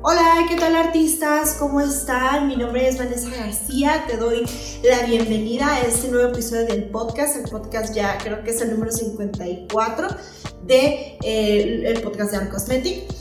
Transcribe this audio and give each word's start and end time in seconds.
Hola, 0.00 0.46
¿qué 0.48 0.54
tal 0.54 0.76
artistas? 0.76 1.56
¿Cómo 1.58 1.80
están? 1.80 2.46
Mi 2.46 2.54
nombre 2.54 2.88
es 2.88 2.98
Vanessa 2.98 3.30
García. 3.30 4.04
Te 4.06 4.16
doy 4.16 4.46
la 4.84 5.04
bienvenida 5.04 5.74
a 5.74 5.80
este 5.80 6.08
nuevo 6.08 6.28
episodio 6.30 6.66
del 6.66 6.84
podcast. 6.84 7.34
El 7.34 7.50
podcast 7.50 7.92
ya 7.92 8.16
creo 8.18 8.44
que 8.44 8.50
es 8.52 8.60
el 8.60 8.70
número 8.70 8.92
54 8.92 10.06
de 10.62 11.18
eh, 11.24 11.82
el 11.84 12.00
podcast 12.00 12.32
de 12.32 12.48
Cosmetic. 12.48 13.12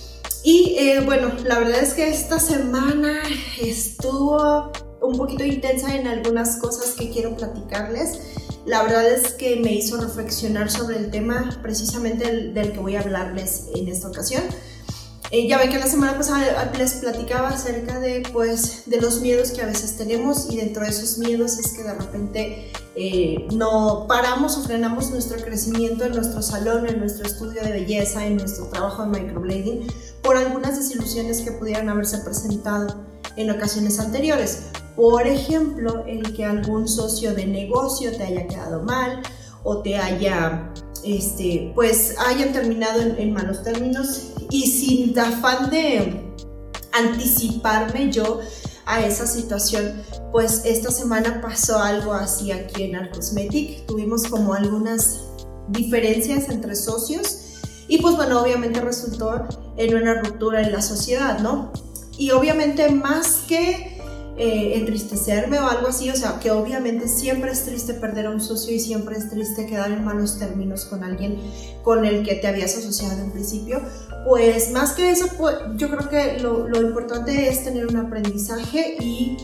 Y 0.44 0.76
eh, 0.78 1.02
bueno, 1.04 1.32
la 1.46 1.58
verdad 1.58 1.80
es 1.80 1.96
que 1.96 2.10
esta 2.10 2.40
semana 2.40 3.24
estuvo 3.60 4.72
un 5.02 5.18
poquito 5.18 5.44
intensa 5.44 5.96
en 5.96 6.06
algunas 6.06 6.58
cosas 6.58 6.92
que 6.92 7.10
quiero 7.10 7.36
platicarles. 7.36 8.20
La 8.68 8.84
verdad 8.84 9.10
es 9.10 9.34
que 9.34 9.56
me 9.56 9.74
hizo 9.74 10.00
reflexionar 10.00 10.70
sobre 10.70 10.98
el 10.98 11.10
tema 11.10 11.58
precisamente 11.64 12.52
del 12.52 12.72
que 12.72 12.80
voy 12.80 12.98
a 12.98 13.00
hablarles 13.00 13.66
en 13.74 13.88
esta 13.88 14.10
ocasión. 14.10 14.44
Eh, 15.30 15.48
ya 15.48 15.58
ven 15.58 15.70
que 15.70 15.78
la 15.78 15.88
semana 15.88 16.16
pasada 16.16 16.72
les 16.78 16.94
platicaba 16.94 17.50
acerca 17.50 18.00
de, 18.00 18.24
pues, 18.32 18.84
de 18.86 19.02
los 19.02 19.20
miedos 19.20 19.52
que 19.52 19.62
a 19.62 19.66
veces 19.66 19.98
tenemos 19.98 20.48
y 20.50 20.58
dentro 20.58 20.84
de 20.84 20.90
esos 20.90 21.18
miedos 21.18 21.60
es 21.60 21.74
que 21.74 21.84
de 21.84 21.94
repente 21.94 22.72
eh, 22.96 23.46
no 23.54 24.06
paramos 24.08 24.58
o 24.58 24.64
frenamos 24.64 25.12
nuestro 25.12 25.38
crecimiento 25.44 26.06
en 26.06 26.14
nuestro 26.14 26.42
salón, 26.42 26.88
en 26.88 27.00
nuestro 27.00 27.28
estudio 27.28 27.62
de 27.62 27.72
belleza, 27.72 28.26
en 28.26 28.38
nuestro 28.38 28.68
trabajo 28.68 29.04
de 29.04 29.20
microblading 29.20 29.88
por 30.24 30.38
algunas 30.38 30.78
desilusiones 30.78 31.42
que 31.42 31.52
pudieran 31.52 31.90
haberse 31.90 32.20
presentado 32.20 33.06
en 33.36 33.52
ocasiones 33.52 34.00
anteriores. 34.00 34.64
Por 34.96 35.28
ejemplo, 35.28 36.06
el 36.08 36.34
que 36.36 36.46
algún 36.46 36.88
socio 36.88 37.34
de 37.34 37.46
negocio 37.46 38.12
te 38.16 38.24
haya 38.24 38.48
quedado 38.48 38.82
mal 38.82 39.22
o 39.64 39.82
te 39.82 39.98
haya 39.98 40.72
este, 41.04 41.72
pues 41.76 42.16
hayan 42.28 42.52
terminado 42.52 43.02
en, 43.02 43.34
malos 43.34 43.64
términos 43.64 44.32
y 44.50 44.68
sin 44.68 45.18
afán 45.20 45.70
de 45.70 46.22
anticiparme 46.94 48.12
yo 48.12 48.40
a 48.86 49.02
esa 49.06 49.28
situación, 49.28 50.02
pues 50.32 50.62
esta 50.66 50.92
semana 50.92 51.42
pasó 51.42 51.78
algo 51.78 52.14
así 52.14 52.52
aquí 52.52 52.84
en 52.84 52.96
Arcosmetic. 52.96 53.86
Tuvimos 53.86 54.24
como 54.28 54.54
algunas 54.54 55.22
diferencias 55.68 56.50
entre 56.50 56.76
socios 56.76 57.40
y 57.90 58.02
pues 58.02 58.16
bueno, 58.16 58.42
obviamente 58.42 58.80
resultó 58.82 59.46
en 59.76 59.96
una 59.96 60.22
ruptura 60.22 60.62
en 60.62 60.72
la 60.72 60.82
sociedad, 60.82 61.40
¿no? 61.40 61.72
Y 62.18 62.32
obviamente 62.32 62.90
más 62.90 63.44
que 63.48 63.98
eh, 64.38 64.78
entristecerme 64.78 65.60
o 65.60 65.68
algo 65.68 65.88
así, 65.88 66.10
o 66.10 66.16
sea, 66.16 66.40
que 66.40 66.52
obviamente 66.52 67.08
siempre 67.08 67.52
es 67.52 67.66
triste 67.66 67.94
perder 67.96 68.28
a 68.28 68.30
un 68.30 68.40
socio 68.40 68.74
y 68.74 68.80
siempre 68.80 69.18
es 69.18 69.30
triste 69.30 69.66
quedar 69.66 69.92
en 69.92 70.06
malos 70.06 70.38
términos 70.38 70.86
con 70.86 71.04
alguien 71.04 71.40
con 71.84 72.06
el 72.06 72.24
que 72.24 72.36
te 72.36 72.48
habías 72.48 72.78
asociado 72.78 73.20
en 73.20 73.32
principio, 73.32 73.82
pues 74.28 74.72
más 74.72 74.92
que 74.92 75.10
eso, 75.10 75.28
pues, 75.38 75.56
yo 75.78 75.90
creo 75.90 76.10
que 76.10 76.40
lo, 76.40 76.68
lo 76.68 76.82
importante 76.82 77.48
es 77.48 77.64
tener 77.64 77.88
un 77.88 77.96
aprendizaje 77.96 78.98
y 79.00 79.38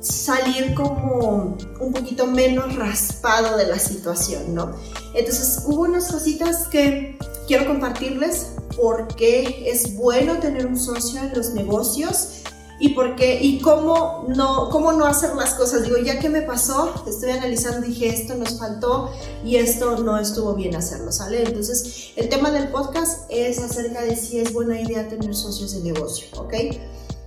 salir 0.00 0.74
como 0.74 1.56
un 1.80 1.92
poquito 1.94 2.26
menos 2.26 2.76
raspado 2.76 3.56
de 3.56 3.66
la 3.66 3.78
situación, 3.78 4.54
¿no? 4.54 4.72
Entonces 5.14 5.62
hubo 5.64 5.82
unas 5.84 6.12
cositas 6.12 6.68
que 6.68 7.18
quiero 7.46 7.66
compartirles 7.66 8.48
porque 8.76 9.64
es 9.66 9.96
bueno 9.96 10.38
tener 10.40 10.66
un 10.66 10.78
socio 10.78 11.22
en 11.22 11.32
los 11.34 11.54
negocios 11.54 12.42
y 12.80 12.90
por 12.90 13.16
qué 13.16 13.40
y 13.42 13.60
cómo 13.60 14.26
no, 14.28 14.68
cómo 14.70 14.92
no 14.92 15.06
hacer 15.06 15.34
las 15.34 15.54
cosas. 15.54 15.82
Digo, 15.84 15.98
ya 15.98 16.18
que 16.18 16.28
me 16.28 16.42
pasó, 16.42 17.04
estoy 17.06 17.30
analizando, 17.30 17.86
dije, 17.86 18.08
esto 18.08 18.34
nos 18.34 18.58
faltó 18.58 19.10
y 19.44 19.56
esto 19.56 19.98
no 19.98 20.18
estuvo 20.18 20.54
bien 20.54 20.76
hacerlo, 20.76 21.12
¿sale? 21.12 21.42
Entonces, 21.42 22.12
el 22.16 22.28
tema 22.28 22.50
del 22.50 22.68
podcast 22.68 23.22
es 23.28 23.58
acerca 23.58 24.02
de 24.02 24.16
si 24.16 24.38
es 24.38 24.52
buena 24.52 24.80
idea 24.80 25.08
tener 25.08 25.34
socios 25.34 25.72
de 25.72 25.92
negocio, 25.92 26.26
¿ok? 26.40 26.54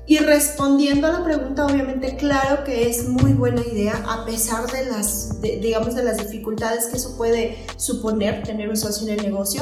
Y 0.07 0.17
respondiendo 0.17 1.07
a 1.07 1.11
la 1.11 1.23
pregunta, 1.23 1.65
obviamente, 1.65 2.17
claro 2.17 2.63
que 2.63 2.89
es 2.89 3.07
muy 3.07 3.33
buena 3.33 3.61
idea, 3.61 4.03
a 4.07 4.25
pesar 4.25 4.69
de 4.71 4.85
las, 4.85 5.39
digamos, 5.41 5.95
de 5.95 6.03
las 6.03 6.17
dificultades 6.17 6.87
que 6.87 6.97
eso 6.97 7.15
puede 7.15 7.65
suponer 7.77 8.43
tener 8.43 8.67
un 8.67 8.75
socio 8.75 9.07
en 9.07 9.19
el 9.19 9.25
negocio. 9.25 9.61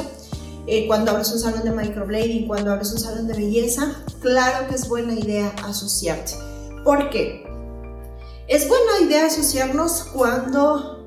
Eh, 0.66 0.86
cuando 0.86 1.10
abres 1.12 1.32
un 1.32 1.38
salón 1.38 1.62
de 1.64 1.70
microblading, 1.70 2.46
cuando 2.46 2.72
abres 2.72 2.92
un 2.92 2.98
salón 2.98 3.26
de 3.26 3.34
belleza, 3.34 4.04
claro 4.20 4.68
que 4.68 4.74
es 4.74 4.88
buena 4.88 5.14
idea 5.14 5.54
asociarte. 5.64 6.34
¿Por 6.84 7.10
qué? 7.10 7.44
Es 8.48 8.68
buena 8.68 9.00
idea 9.02 9.26
asociarnos 9.26 10.04
cuando 10.12 10.98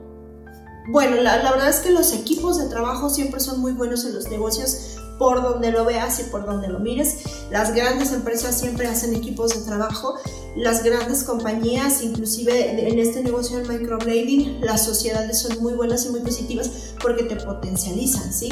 bueno, 0.90 1.16
la, 1.16 1.42
la, 1.42 1.52
verdad 1.52 1.70
es 1.70 1.80
que 1.80 1.92
los 1.92 2.12
equipos 2.12 2.58
de 2.58 2.68
trabajo 2.68 3.10
siempre 3.10 3.40
son 3.40 3.62
muy 3.62 3.72
buenos 3.72 4.04
en 4.04 4.14
los 4.14 4.28
negocios 4.28 4.98
por 5.18 5.42
donde 5.42 5.72
lo 5.72 5.86
veas 5.86 6.20
y 6.20 6.24
por 6.24 6.46
donde 6.46 6.68
lo 6.68 6.80
mires. 6.80 7.20
Las 7.52 7.74
grandes 7.74 8.12
empresas 8.12 8.60
siempre 8.60 8.88
hacen 8.88 9.16
equipos 9.16 9.58
de 9.58 9.62
trabajo. 9.66 10.16
Las 10.56 10.84
grandes 10.84 11.24
compañías, 11.24 12.04
inclusive 12.04 12.72
en 12.90 13.00
este 13.00 13.24
negocio 13.24 13.58
del 13.58 13.70
microblading, 13.70 14.62
las 14.62 14.84
sociedades 14.84 15.40
son 15.40 15.62
muy 15.62 15.74
buenas 15.74 16.06
y 16.06 16.10
muy 16.10 16.22
positivas 16.22 16.70
porque 17.02 17.24
te 17.24 17.38
potencializan, 17.38 18.34
¿sí? 18.34 18.50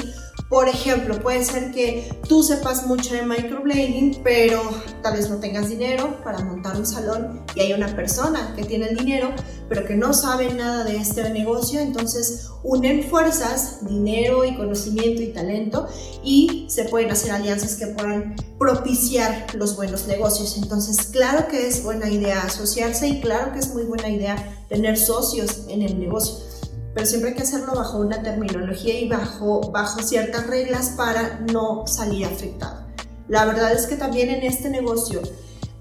Por 0.50 0.68
ejemplo, 0.68 1.20
puede 1.22 1.44
ser 1.46 1.72
que 1.72 2.12
tú 2.28 2.44
sepas 2.44 2.86
mucho 2.86 3.14
de 3.14 3.24
microblading, 3.24 4.22
pero 4.24 4.62
tal 5.02 5.16
vez 5.16 5.30
no 5.30 5.38
tengas 5.38 5.70
dinero 5.70 6.18
para 6.24 6.40
montar 6.40 6.76
un 6.76 6.86
salón 6.86 7.42
y 7.56 7.62
hay 7.62 7.74
una 7.74 7.96
persona 7.96 8.54
que 8.56 8.64
tiene 8.64 8.88
el 8.88 8.98
dinero, 8.98 9.30
pero 9.70 9.86
que 9.86 9.96
no 9.96 10.14
sabe 10.14 10.54
nada 10.54 10.84
de 10.84 10.98
este 10.98 11.30
negocio, 11.30 11.80
entonces 11.80 12.50
unen 12.64 13.04
fuerzas, 13.10 13.86
dinero 13.86 14.44
y 14.46 14.56
conocimiento 14.56 15.22
y 15.22 15.28
talento 15.28 15.88
y 16.24 16.66
se 16.70 16.84
pueden 16.86 17.12
hacer 17.12 17.32
alianzas 17.32 17.76
que 17.76 17.88
puedan 17.88 18.36
propiciar 18.60 19.48
los 19.56 19.76
buenos 19.76 20.08
negocios. 20.08 20.58
Entonces, 20.58 21.08
claro 21.08 21.48
que 21.48 21.68
es 21.68 21.84
buena 21.84 22.10
idea 22.10 22.42
asociarse 22.42 23.08
y 23.08 23.22
claro 23.22 23.54
que 23.54 23.60
es 23.60 23.74
muy 23.74 23.84
buena 23.84 24.10
idea 24.10 24.64
tener 24.68 24.98
socios 24.98 25.62
en 25.70 25.82
el 25.82 26.00
negocio 26.00 26.51
pero 26.94 27.06
siempre 27.06 27.32
hay 27.32 27.36
que 27.36 27.44
hacerlo 27.44 27.74
bajo 27.76 28.00
una 28.00 28.22
terminología 28.22 29.00
y 29.00 29.08
bajo, 29.08 29.72
bajo 29.72 30.02
ciertas 30.02 30.48
reglas 30.48 30.94
para 30.98 31.40
no 31.52 31.88
salir 31.88 32.26
afectado. 32.26 32.86
La 33.28 33.46
verdad 33.46 33.72
es 33.72 33.88
que 33.88 33.96
también 33.96 34.30
en 34.30 34.44
este 34.44 34.70
negocio, 34.70 35.22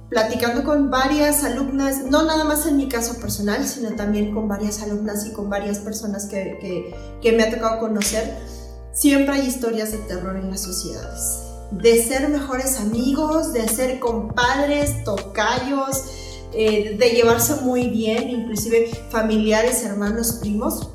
platicando 0.08 0.62
con 0.62 0.90
varias 0.90 1.42
alumnas, 1.42 2.04
no 2.04 2.22
nada 2.22 2.44
más 2.44 2.66
en 2.66 2.76
mi 2.76 2.88
caso 2.88 3.20
personal, 3.20 3.66
sino 3.66 3.90
también 3.96 4.32
con 4.32 4.46
varias 4.46 4.82
alumnas 4.82 5.26
y 5.26 5.32
con 5.32 5.50
varias 5.50 5.78
personas 5.78 6.26
que, 6.26 6.58
que, 6.60 6.94
que 7.20 7.32
me 7.32 7.42
ha 7.42 7.50
tocado 7.50 7.80
conocer, 7.80 8.36
siempre 8.92 9.34
hay 9.34 9.46
historias 9.46 9.90
de 9.90 9.98
terror 9.98 10.36
en 10.36 10.50
las 10.50 10.62
sociedades. 10.62 11.42
De 11.72 12.02
ser 12.02 12.28
mejores 12.28 12.78
amigos, 12.78 13.52
de 13.52 13.68
ser 13.68 13.98
compadres, 13.98 15.02
tocayos, 15.04 16.04
eh, 16.52 16.96
de 16.98 17.10
llevarse 17.10 17.56
muy 17.62 17.88
bien, 17.88 18.28
inclusive 18.30 18.90
familiares, 19.10 19.84
hermanos, 19.84 20.38
primos 20.40 20.90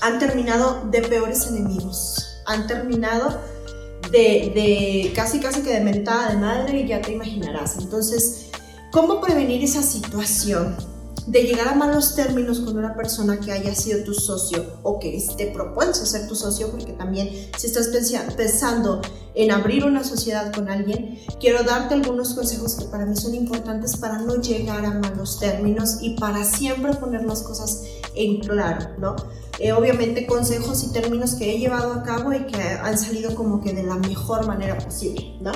han 0.00 0.18
terminado 0.18 0.82
de 0.90 1.02
peores 1.02 1.46
enemigos, 1.46 2.26
han 2.46 2.66
terminado 2.66 3.40
de, 4.10 5.12
casi 5.14 5.40
casi 5.40 5.62
que 5.62 5.70
de 5.70 5.80
mentada 5.80 6.30
de 6.30 6.36
madre 6.36 6.80
y 6.80 6.88
ya 6.88 7.00
te 7.00 7.12
imaginarás. 7.12 7.76
Entonces, 7.78 8.46
¿cómo 8.90 9.20
prevenir 9.20 9.62
esa 9.64 9.82
situación? 9.82 10.76
de 11.26 11.42
llegar 11.42 11.66
a 11.66 11.74
malos 11.74 12.14
términos 12.14 12.60
con 12.60 12.78
una 12.78 12.94
persona 12.94 13.40
que 13.40 13.50
haya 13.50 13.74
sido 13.74 14.04
tu 14.04 14.14
socio 14.14 14.64
o 14.84 15.00
que 15.00 15.16
esté 15.16 15.48
propuesto 15.48 16.06
ser 16.06 16.28
tu 16.28 16.36
socio, 16.36 16.70
porque 16.70 16.92
también 16.92 17.28
si 17.58 17.66
estás 17.66 17.88
pensando 18.36 19.02
en 19.34 19.50
abrir 19.50 19.84
una 19.84 20.04
sociedad 20.04 20.52
con 20.54 20.68
alguien, 20.68 21.18
quiero 21.40 21.64
darte 21.64 21.94
algunos 21.94 22.34
consejos 22.34 22.76
que 22.76 22.84
para 22.84 23.06
mí 23.06 23.16
son 23.16 23.34
importantes 23.34 23.96
para 23.96 24.18
no 24.18 24.36
llegar 24.36 24.84
a 24.84 24.94
malos 24.94 25.40
términos 25.40 25.98
y 26.00 26.10
para 26.10 26.44
siempre 26.44 26.94
poner 26.94 27.24
las 27.24 27.42
cosas 27.42 27.82
en 28.16 28.40
claro, 28.40 28.88
¿no? 28.98 29.16
Eh, 29.58 29.72
obviamente 29.72 30.26
consejos 30.26 30.84
y 30.84 30.92
términos 30.92 31.34
que 31.34 31.54
he 31.54 31.58
llevado 31.58 31.92
a 31.92 32.02
cabo 32.02 32.32
y 32.32 32.46
que 32.46 32.60
han 32.60 32.98
salido 32.98 33.34
como 33.34 33.62
que 33.62 33.72
de 33.72 33.82
la 33.84 33.96
mejor 33.96 34.46
manera 34.46 34.76
posible, 34.78 35.36
¿no? 35.40 35.52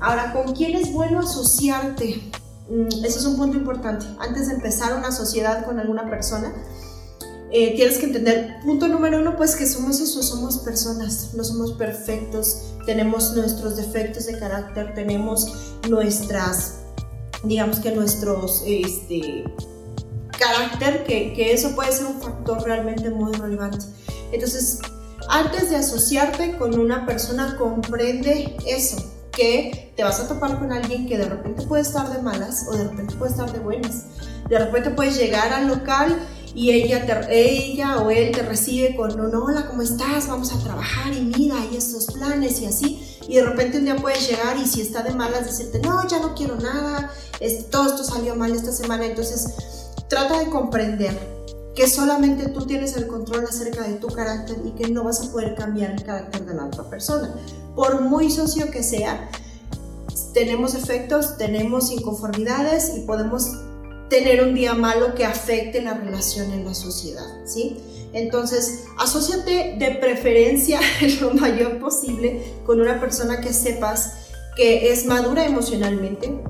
Ahora, 0.00 0.32
¿con 0.32 0.54
quién 0.54 0.76
es 0.76 0.92
bueno 0.92 1.20
asociarte? 1.20 2.30
Mm, 2.68 3.04
ese 3.04 3.18
es 3.18 3.24
un 3.24 3.36
punto 3.36 3.56
importante. 3.56 4.06
Antes 4.18 4.48
de 4.48 4.54
empezar 4.54 4.96
una 4.96 5.12
sociedad 5.12 5.64
con 5.64 5.78
alguna 5.78 6.08
persona, 6.08 6.52
eh, 7.50 7.76
tienes 7.76 7.98
que 7.98 8.06
entender, 8.06 8.56
punto 8.64 8.88
número 8.88 9.20
uno, 9.20 9.36
pues 9.36 9.54
que 9.54 9.66
somos 9.66 10.00
eso, 10.00 10.22
somos 10.22 10.58
personas, 10.58 11.32
no 11.34 11.44
somos 11.44 11.72
perfectos, 11.74 12.74
tenemos 12.86 13.34
nuestros 13.34 13.76
defectos 13.76 14.26
de 14.26 14.38
carácter, 14.38 14.94
tenemos 14.94 15.78
nuestras, 15.88 16.80
digamos 17.44 17.78
que 17.78 17.92
nuestros, 17.92 18.64
este, 18.66 19.44
carácter, 20.36 21.04
que, 21.04 21.32
que 21.34 21.52
eso 21.52 21.74
puede 21.74 21.92
ser 21.92 22.06
un 22.06 22.20
factor 22.20 22.62
realmente 22.62 23.10
muy 23.10 23.32
relevante. 23.34 23.86
Entonces, 24.32 24.80
antes 25.28 25.70
de 25.70 25.76
asociarte 25.76 26.56
con 26.56 26.78
una 26.78 27.06
persona, 27.06 27.56
comprende 27.56 28.56
eso, 28.66 28.96
que 29.32 29.92
te 29.96 30.02
vas 30.02 30.20
a 30.20 30.28
topar 30.28 30.58
con 30.58 30.72
alguien 30.72 31.06
que 31.06 31.18
de 31.18 31.26
repente 31.26 31.62
puede 31.66 31.82
estar 31.82 32.10
de 32.10 32.22
malas 32.22 32.66
o 32.68 32.76
de 32.76 32.84
repente 32.84 33.14
puede 33.16 33.32
estar 33.32 33.52
de 33.52 33.58
buenas. 33.58 34.04
De 34.48 34.58
repente 34.58 34.90
puedes 34.90 35.18
llegar 35.18 35.52
al 35.52 35.68
local 35.68 36.16
y 36.54 36.70
ella, 36.70 37.04
ella 37.28 37.98
o 37.98 38.10
él 38.10 38.30
te 38.32 38.42
recibe 38.42 38.96
con 38.96 39.20
un 39.20 39.34
hola, 39.34 39.66
¿cómo 39.66 39.82
estás? 39.82 40.28
Vamos 40.28 40.52
a 40.52 40.58
trabajar 40.58 41.12
y 41.12 41.20
mira, 41.20 41.60
hay 41.60 41.76
estos 41.76 42.06
planes 42.06 42.60
y 42.60 42.66
así. 42.66 43.18
Y 43.28 43.36
de 43.36 43.44
repente 43.44 43.78
un 43.78 43.84
día 43.84 43.96
puedes 43.96 44.28
llegar 44.28 44.56
y 44.56 44.66
si 44.66 44.80
está 44.80 45.02
de 45.02 45.12
malas 45.12 45.44
decirte, 45.44 45.80
no, 45.80 46.06
ya 46.08 46.20
no 46.20 46.34
quiero 46.34 46.56
nada, 46.56 47.10
todo 47.70 47.86
esto 47.88 48.04
salió 48.04 48.36
mal 48.36 48.52
esta 48.52 48.72
semana. 48.72 49.04
Entonces, 49.04 49.48
trata 50.08 50.38
de 50.38 50.50
comprender 50.50 51.36
que 51.76 51.88
solamente 51.88 52.48
tú 52.48 52.66
tienes 52.66 52.96
el 52.96 53.06
control 53.06 53.44
acerca 53.44 53.86
de 53.86 53.94
tu 53.94 54.08
carácter 54.08 54.56
y 54.64 54.70
que 54.70 54.88
no 54.88 55.04
vas 55.04 55.20
a 55.20 55.30
poder 55.30 55.54
cambiar 55.54 55.90
el 55.90 56.02
carácter 56.02 56.46
de 56.46 56.54
la 56.54 56.64
otra 56.66 56.84
persona. 56.84 57.34
Por 57.74 58.00
muy 58.00 58.30
socio 58.30 58.70
que 58.70 58.82
sea, 58.82 59.28
tenemos 60.32 60.74
efectos, 60.74 61.36
tenemos 61.36 61.92
inconformidades 61.92 62.92
y 62.96 63.00
podemos 63.00 63.50
tener 64.08 64.42
un 64.42 64.54
día 64.54 64.72
malo 64.74 65.14
que 65.14 65.26
afecte 65.26 65.82
la 65.82 65.94
relación 65.94 66.50
en 66.52 66.64
la 66.64 66.74
sociedad, 66.74 67.26
¿sí? 67.44 67.76
Entonces, 68.14 68.84
asóciate 68.98 69.76
de 69.78 69.96
preferencia 70.00 70.80
lo 71.20 71.34
mayor 71.34 71.78
posible 71.78 72.54
con 72.64 72.80
una 72.80 72.98
persona 72.98 73.42
que 73.42 73.52
sepas 73.52 74.12
que 74.56 74.90
es 74.90 75.04
madura 75.04 75.44
emocionalmente, 75.44 76.42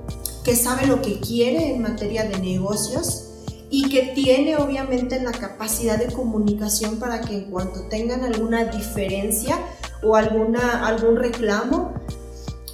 que 0.45 0.55
sabe 0.55 0.87
lo 0.87 1.03
que 1.03 1.19
quiere 1.19 1.73
en 1.75 1.83
materia 1.83 2.23
de 2.23 2.39
negocios 2.39 3.26
y 3.71 3.89
que 3.89 4.13
tiene 4.15 4.57
obviamente 4.57 5.21
la 5.21 5.33
capacidad 5.33 5.99
de 5.99 6.13
comunicación 6.13 6.99
para 6.99 7.21
que 7.21 7.35
en 7.35 7.51
cuanto 7.51 7.83
tengan 7.89 8.25
alguna 8.25 8.65
diferencia 8.65 9.59
o 10.03 10.15
alguna, 10.15 10.87
algún 10.87 11.17
reclamo, 11.17 11.93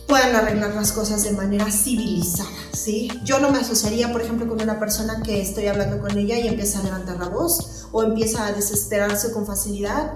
puedan 0.06 0.36
arreglar 0.36 0.74
las 0.74 0.92
cosas 0.92 1.24
de 1.24 1.32
manera 1.32 1.70
civilizada, 1.70 2.50
¿sí? 2.72 3.10
Yo 3.24 3.40
no 3.40 3.50
me 3.50 3.58
asociaría, 3.58 4.12
por 4.12 4.20
ejemplo, 4.20 4.46
con 4.46 4.60
una 4.60 4.78
persona 4.78 5.22
que 5.22 5.40
estoy 5.40 5.68
hablando 5.68 6.00
con 6.00 6.18
ella 6.18 6.38
y 6.38 6.48
empieza 6.48 6.80
a 6.80 6.82
levantar 6.82 7.18
la 7.18 7.28
voz 7.28 7.86
o 7.92 8.02
empieza 8.02 8.46
a 8.46 8.52
desesperarse 8.52 9.32
con 9.32 9.46
facilidad. 9.46 10.12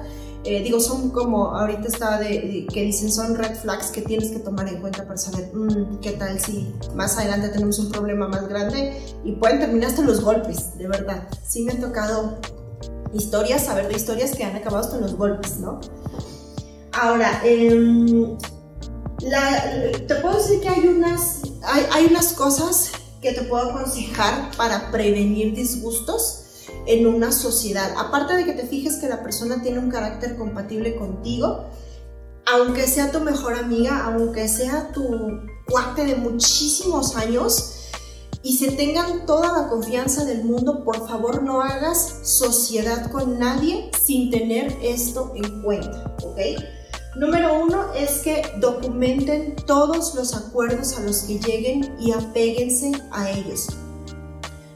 Eh, 0.49 0.63
digo, 0.63 0.79
son 0.79 1.11
como, 1.11 1.57
ahorita 1.57 1.89
está 1.89 2.21
de, 2.21 2.69
que 2.73 2.83
dicen, 2.85 3.11
son 3.11 3.35
red 3.35 3.57
flags 3.57 3.89
que 3.89 4.01
tienes 4.01 4.31
que 4.31 4.39
tomar 4.39 4.69
en 4.69 4.81
cuenta 4.81 5.05
para 5.05 5.19
saber 5.19 5.51
mm, 5.53 5.99
qué 5.99 6.13
tal 6.13 6.39
si 6.39 6.73
más 6.95 7.19
adelante 7.19 7.49
tenemos 7.49 7.81
un 7.81 7.91
problema 7.91 8.29
más 8.29 8.49
grande 8.49 8.97
y 9.25 9.33
pueden 9.33 9.59
terminar 9.59 9.91
hasta 9.91 10.03
los 10.03 10.21
golpes, 10.21 10.79
de 10.79 10.87
verdad. 10.87 11.27
Sí 11.45 11.65
me 11.65 11.73
han 11.73 11.81
tocado 11.81 12.39
historias, 13.13 13.65
saber 13.65 13.89
de 13.89 13.97
historias 13.97 14.37
que 14.37 14.45
han 14.45 14.55
acabado 14.55 14.85
hasta 14.85 14.99
los 14.99 15.17
golpes, 15.17 15.59
¿no? 15.59 15.81
Ahora, 16.93 17.41
eh, 17.43 18.37
te 19.19 20.15
puedo 20.15 20.37
decir 20.37 20.61
que 20.61 20.69
hay 20.69 20.87
unas, 20.87 21.43
hay, 21.65 21.87
hay 21.91 22.07
unas 22.07 22.33
cosas 22.35 22.93
que 23.21 23.33
te 23.33 23.43
puedo 23.43 23.71
aconsejar 23.71 24.53
para 24.57 24.93
prevenir 24.93 25.57
disgustos 25.57 26.46
en 26.87 27.07
una 27.07 27.33
sociedad. 27.33 27.93
Aparte 27.97 28.35
de 28.35 28.45
que 28.45 28.53
te 28.53 28.67
fijes 28.67 28.97
que 28.97 29.09
la 29.09 29.23
persona 29.23 29.63
tiene 29.63 29.79
un 29.79 29.91
carácter 29.91 30.37
compatible 30.37 30.97
contigo, 30.97 31.67
aunque 32.47 32.87
sea 32.87 33.11
tu 33.11 33.21
mejor 33.21 33.55
amiga, 33.55 34.05
aunque 34.05 34.49
sea 34.49 34.93
tu 34.93 35.03
cuate 35.69 36.05
de 36.05 36.17
muchísimos 36.17 37.17
años, 37.17 37.73
y 38.43 38.59
se 38.59 38.71
tengan 38.71 39.27
toda 39.27 39.61
la 39.61 39.69
confianza 39.69 40.25
del 40.25 40.45
mundo, 40.45 40.85
por 40.85 41.09
favor 41.09 41.43
no 41.43 41.63
hagas 41.63 42.21
sociedad 42.23 43.11
con 43.11 43.41
nadie 43.41 43.91
sin 44.01 44.31
tener 44.31 44.73
esto 44.83 45.33
en 45.35 45.63
cuenta, 45.63 46.15
¿ok? 46.23 46.39
Número 47.17 47.61
uno 47.61 47.93
es 47.95 48.19
que 48.19 48.43
documenten 48.61 49.57
todos 49.67 50.15
los 50.15 50.37
acuerdos 50.37 50.97
a 50.97 51.01
los 51.01 51.23
que 51.23 51.41
lleguen 51.41 51.97
y 51.99 52.13
apéguense 52.13 52.93
a 53.11 53.31
ellos. 53.31 53.67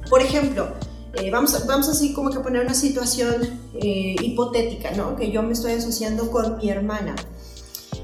Por 0.08 0.20
ejemplo, 0.20 0.70
eh, 1.14 1.30
vamos, 1.30 1.66
vamos 1.66 1.88
así 1.88 2.12
como 2.12 2.30
que 2.30 2.40
poner 2.40 2.64
una 2.64 2.74
situación 2.74 3.60
eh, 3.74 4.16
hipotética, 4.22 4.92
¿no? 4.92 5.16
Que 5.16 5.30
yo 5.30 5.42
me 5.42 5.52
estoy 5.52 5.72
asociando 5.72 6.30
con 6.30 6.58
mi 6.58 6.70
hermana. 6.70 7.16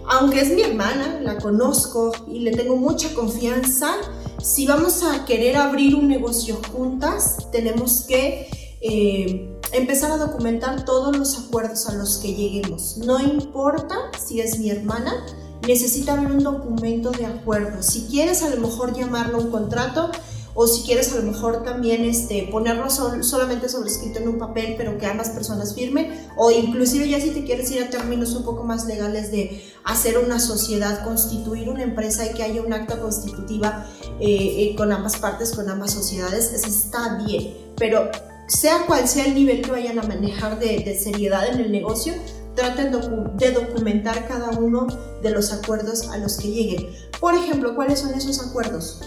Aunque 0.08 0.41
es 0.41 0.50
mi 0.53 0.62
hermana, 0.62 1.20
la 1.20 1.38
conozco 1.38 2.12
y 2.29 2.41
le 2.41 2.53
tengo 2.53 2.76
mucha 2.76 3.12
confianza, 3.14 3.97
si 4.43 4.67
vamos 4.67 5.03
a 5.03 5.25
querer 5.25 5.56
abrir 5.56 5.97
un 5.97 6.08
negocio 6.08 6.61
juntas, 6.73 7.38
tenemos 7.50 8.03
que 8.03 8.49
eh, 8.81 9.49
empezar 9.73 10.12
a 10.12 10.17
documentar 10.17 10.85
todos 10.85 11.17
los 11.17 11.38
acuerdos 11.38 11.88
a 11.88 11.94
los 11.94 12.19
que 12.19 12.35
lleguemos. 12.35 12.99
No 12.99 13.20
importa 13.20 13.97
si 14.17 14.41
es 14.41 14.59
mi 14.59 14.70
hermana, 14.70 15.26
necesita 15.67 16.12
haber 16.12 16.31
un 16.31 16.43
documento 16.43 17.11
de 17.11 17.26
acuerdo. 17.26 17.82
Si 17.82 18.02
quieres 18.06 18.43
a 18.43 18.50
lo 18.50 18.61
mejor 18.61 18.97
llamarlo 18.97 19.38
un 19.38 19.50
contrato 19.50 20.11
o 20.58 20.67
si 20.67 20.85
quieres 20.85 21.12
a 21.12 21.17
lo 21.17 21.31
mejor 21.31 21.62
también 21.62 22.05
este, 22.05 22.49
ponerlo 22.50 22.88
solamente 22.91 23.69
sobrescrito 23.69 24.20
en 24.20 24.29
un 24.29 24.38
papel 24.38 24.75
pero 24.79 24.97
que 24.97 25.06
ambas 25.06 25.29
personas 25.29 25.75
firmen 25.75 26.26
o 26.37 26.50
inclusive 26.50 27.08
ya 27.08 27.20
si 27.20 27.31
te 27.31 27.44
quieres 27.44 27.70
ir 27.70 27.82
a 27.82 27.91
términos 27.91 28.35
un 28.35 28.43
poco 28.43 28.64
más 28.64 28.87
legales 28.87 29.31
de 29.31 29.62
hacer 29.85 30.19
una 30.19 30.41
sociedad, 30.41 31.05
constituir 31.05 31.69
una 31.69 31.82
empresa 31.82 32.26
y 32.26 32.35
que 32.35 32.43
haya 32.43 32.62
un 32.62 32.73
acta 32.73 32.99
constitutiva 32.99 33.87
eh, 34.19 34.70
eh, 34.70 34.75
con 34.76 34.93
ambas 34.93 35.19
partes, 35.19 35.53
con 35.53 35.69
ambas 35.69 35.93
sociedades, 35.93 36.53
eso 36.53 36.67
está 36.67 37.23
bien, 37.25 37.55
pero 37.76 38.11
sea 38.49 38.87
cual 38.87 39.06
sea 39.06 39.26
el 39.26 39.35
nivel 39.35 39.62
que 39.62 39.70
vayan 39.70 39.99
a 39.99 40.02
manejar 40.02 40.59
de, 40.59 40.99
seriedad 40.99 41.49
en 41.49 41.61
el 41.61 41.70
negocio, 41.70 42.14
traten 42.55 42.91
de 43.37 43.50
documentar 43.50 44.26
cada 44.26 44.50
uno 44.59 44.87
de 45.23 45.31
los 45.31 45.52
acuerdos 45.52 46.09
a 46.09 46.17
los 46.17 46.38
que 46.38 46.49
lleguen. 46.49 46.87
Por 47.20 47.35
ejemplo, 47.35 47.75
¿cuáles 47.75 47.99
son 47.99 48.14
esos 48.14 48.41
acuerdos? 48.41 49.00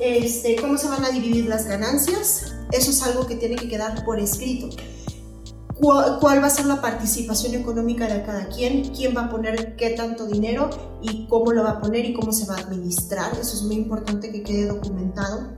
Este, 0.00 0.56
¿Cómo 0.56 0.78
se 0.78 0.88
van 0.88 1.04
a 1.04 1.10
dividir 1.10 1.46
las 1.46 1.66
ganancias? 1.66 2.54
Eso 2.72 2.90
es 2.90 3.02
algo 3.02 3.26
que 3.26 3.36
tiene 3.36 3.56
que 3.56 3.68
quedar 3.68 4.04
por 4.04 4.18
escrito. 4.18 4.70
¿Cuál, 5.78 6.18
¿Cuál, 6.20 6.42
va 6.42 6.46
a 6.46 6.50
ser 6.50 6.66
la 6.66 6.80
participación 6.80 7.54
económica 7.54 8.06
de 8.06 8.22
cada 8.22 8.48
quien? 8.48 8.94
¿Quién 8.94 9.14
va 9.16 9.26
a 9.26 9.30
poner 9.30 9.76
qué 9.76 9.90
tanto 9.90 10.26
dinero 10.26 10.70
y 11.02 11.26
cómo 11.26 11.52
lo 11.52 11.62
va 11.64 11.72
a 11.72 11.80
poner 11.80 12.04
y 12.06 12.14
cómo 12.14 12.32
se 12.32 12.46
va 12.46 12.56
a 12.56 12.60
administrar? 12.60 13.32
Eso 13.32 13.56
es 13.56 13.62
muy 13.62 13.76
importante 13.76 14.30
que 14.30 14.42
quede 14.42 14.66
documentado 14.66 15.52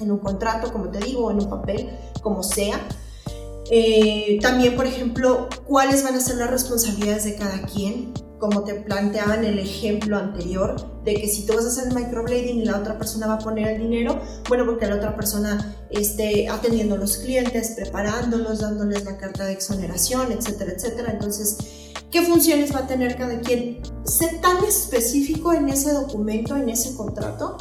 en 0.00 0.10
un 0.10 0.18
contrato, 0.18 0.72
como 0.72 0.90
te 0.90 0.98
digo, 0.98 1.30
en 1.30 1.40
un 1.40 1.48
papel, 1.48 1.90
como 2.22 2.42
sea. 2.42 2.80
Eh, 3.70 4.38
también, 4.42 4.76
por 4.76 4.86
ejemplo, 4.86 5.48
cuáles 5.66 6.02
van 6.02 6.14
a 6.14 6.20
ser 6.20 6.36
las 6.36 6.50
responsabilidades 6.50 7.24
de 7.24 7.36
cada 7.36 7.62
quien, 7.62 8.12
como 8.44 8.62
te 8.62 8.74
planteaba 8.74 9.36
en 9.36 9.44
el 9.44 9.58
ejemplo 9.58 10.18
anterior, 10.18 11.02
de 11.02 11.14
que 11.14 11.28
si 11.28 11.46
tú 11.46 11.54
vas 11.54 11.64
a 11.64 11.68
hacer 11.68 11.94
microblading 11.94 12.58
y 12.58 12.64
la 12.66 12.76
otra 12.76 12.98
persona 12.98 13.26
va 13.26 13.34
a 13.34 13.38
poner 13.38 13.68
el 13.68 13.80
dinero, 13.80 14.20
bueno, 14.50 14.66
porque 14.66 14.86
la 14.86 14.96
otra 14.96 15.16
persona 15.16 15.74
esté 15.88 16.46
atendiendo 16.50 16.96
a 16.96 16.98
los 16.98 17.16
clientes, 17.16 17.72
preparándolos, 17.74 18.60
dándoles 18.60 19.02
la 19.06 19.16
carta 19.16 19.46
de 19.46 19.52
exoneración, 19.52 20.30
etcétera, 20.30 20.72
etcétera. 20.72 21.12
Entonces, 21.12 21.56
¿qué 22.10 22.20
funciones 22.20 22.74
va 22.74 22.80
a 22.80 22.86
tener 22.86 23.16
cada 23.16 23.40
quien? 23.40 23.80
Sé 24.04 24.38
tan 24.42 24.62
específico 24.62 25.54
en 25.54 25.70
ese 25.70 25.94
documento, 25.94 26.54
en 26.54 26.68
ese 26.68 26.94
contrato, 26.94 27.56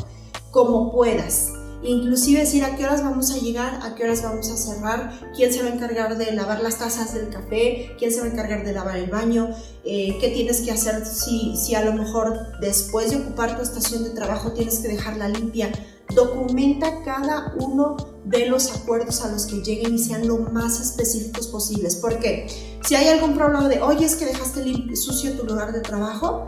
como 0.52 0.92
puedas 0.92 1.54
inclusive 1.84 2.40
decir 2.40 2.64
a 2.64 2.76
qué 2.76 2.86
horas 2.86 3.04
vamos 3.04 3.32
a 3.32 3.38
llegar, 3.38 3.80
a 3.84 3.96
qué 3.96 4.04
horas 4.04 4.24
vamos 4.24 4.50
a 4.50 4.58
cerrar, 4.58 5.20
quién 5.36 5.54
se 5.54 5.62
va 5.62 5.70
a 5.70 5.74
encargar 5.74 6.18
de 6.18 6.32
lavar 6.32 6.62
las 6.62 6.80
tazas 6.80 7.14
del 7.14 7.30
café, 7.30 7.96
quién 7.98 8.12
se 8.12 8.20
va 8.20 8.26
a 8.26 8.30
encargar 8.30 8.66
de 8.66 8.74
lavar 8.74 8.98
el 8.98 9.10
baño, 9.10 9.50
eh, 9.84 10.18
qué 10.20 10.30
tienes 10.30 10.62
que 10.62 10.72
hacer 10.72 11.06
si, 11.06 11.56
si 11.58 11.76
a 11.76 11.84
lo 11.84 11.94
mejor 11.94 12.60
después 12.60 13.12
de 13.12 13.18
ocupar 13.18 13.56
tu 13.56 13.64
estación 13.64 14.04
de 14.04 14.12
trabajo 14.12 14.54
tienes 14.54 14.80
que 14.80 14.88
dejarla 14.88 15.30
limpia. 15.30 15.72
Documenta 16.14 17.04
cada 17.04 17.54
uno 17.60 17.98
de 18.26 18.46
los 18.48 18.72
acuerdos 18.76 19.24
a 19.24 19.32
los 19.32 19.46
que 19.46 19.62
lleguen 19.62 19.96
y 19.96 20.00
sean 20.00 20.28
lo 20.28 20.38
más 20.38 20.80
específicos 20.80 21.48
posibles. 21.48 21.96
Porque 21.96 22.48
si 22.86 22.96
hay 22.96 23.08
algún 23.08 23.36
problema 23.36 23.68
de, 23.68 23.82
oye, 23.82 24.06
es 24.06 24.16
que 24.16 24.26
dejaste 24.26 24.64
sucio 24.96 25.34
tu 25.34 25.46
lugar 25.46 25.72
de 25.74 25.80
trabajo, 25.80 26.46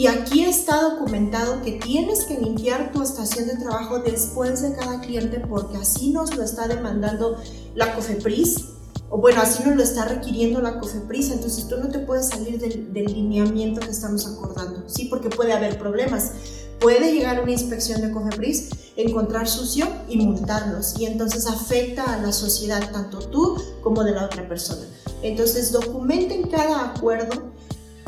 y 0.00 0.06
aquí 0.06 0.44
está 0.44 0.80
documentado 0.80 1.60
que 1.60 1.72
tienes 1.72 2.24
que 2.24 2.38
limpiar 2.38 2.90
tu 2.90 3.02
estación 3.02 3.48
de 3.48 3.56
trabajo 3.56 3.98
después 3.98 4.62
de 4.62 4.72
cada 4.72 4.98
cliente 5.02 5.40
porque 5.40 5.76
así 5.76 6.08
nos 6.08 6.34
lo 6.34 6.42
está 6.42 6.66
demandando 6.66 7.36
la 7.74 7.94
COFEPRIS 7.94 8.64
o 9.10 9.18
bueno, 9.18 9.42
así 9.42 9.62
nos 9.62 9.76
lo 9.76 9.82
está 9.82 10.06
requiriendo 10.06 10.62
la 10.62 10.80
COFEPRIS, 10.80 11.32
entonces 11.32 11.68
tú 11.68 11.76
no 11.76 11.88
te 11.88 11.98
puedes 11.98 12.28
salir 12.30 12.58
del, 12.58 12.90
lineamiento 13.12 13.80
que 13.80 13.90
estamos 13.90 14.26
acordando, 14.26 14.88
¿sí? 14.88 15.04
Porque 15.04 15.28
puede 15.28 15.52
haber 15.52 15.78
problemas. 15.78 16.32
puede 16.80 17.12
llegar 17.12 17.42
una 17.42 17.52
inspección 17.52 18.00
de 18.00 18.10
COFEPRIS, 18.10 18.70
encontrar 18.96 19.46
sucio 19.48 19.86
y 20.08 20.16
multarlos. 20.16 20.98
Y 20.98 21.04
entonces 21.04 21.46
afecta 21.46 22.14
a 22.14 22.22
la 22.22 22.32
sociedad, 22.32 22.90
tanto 22.90 23.18
tú 23.18 23.60
como 23.82 24.02
de 24.02 24.12
la 24.12 24.24
otra 24.24 24.48
persona. 24.48 24.86
Entonces 25.22 25.72
documenten 25.72 26.48
cada 26.48 26.86
acuerdo, 26.94 27.50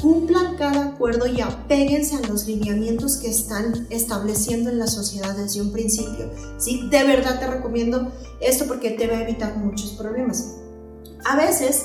cumplan 0.03 0.57
cada 0.57 0.87
acuerdo 0.87 1.27
y 1.29 1.41
apéguense 1.41 2.17
a 2.17 2.27
los 2.27 2.47
lineamientos 2.47 3.19
que 3.19 3.31
están 3.31 3.87
estableciendo 3.89 4.69
en 4.69 4.81
la 4.81 4.89
sociedad 4.89 5.37
desde 5.37 5.63
un 5.63 5.71
principio. 5.71 6.29
¿sí? 6.59 6.89
De 6.91 7.05
verdad 7.05 7.39
te 7.39 7.47
recomiendo 7.47 8.11
esto 8.41 8.67
porque 8.67 8.91
te 8.91 9.07
va 9.07 9.19
a 9.19 9.23
evitar 9.23 9.57
muchos 9.57 9.93
problemas. 9.93 10.57
A 11.25 11.37
veces, 11.37 11.85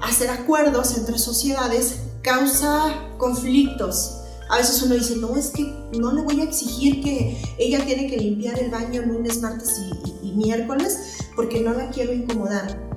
hacer 0.00 0.30
acuerdos 0.30 0.96
entre 0.96 1.18
sociedades 1.18 1.96
causa 2.22 2.94
conflictos. 3.18 4.14
A 4.48 4.58
veces 4.58 4.80
uno 4.82 4.94
dice, 4.94 5.16
no, 5.16 5.34
es 5.34 5.48
que 5.48 5.64
no 5.98 6.12
le 6.12 6.22
voy 6.22 6.40
a 6.40 6.44
exigir 6.44 7.02
que 7.02 7.42
ella 7.58 7.84
tiene 7.84 8.06
que 8.06 8.18
limpiar 8.18 8.58
el 8.60 8.70
baño 8.70 9.02
lunes, 9.02 9.42
martes 9.42 9.80
y, 10.22 10.28
y 10.28 10.32
miércoles 10.36 11.18
porque 11.34 11.60
no 11.60 11.74
la 11.74 11.90
quiero 11.90 12.12
incomodar. 12.12 12.87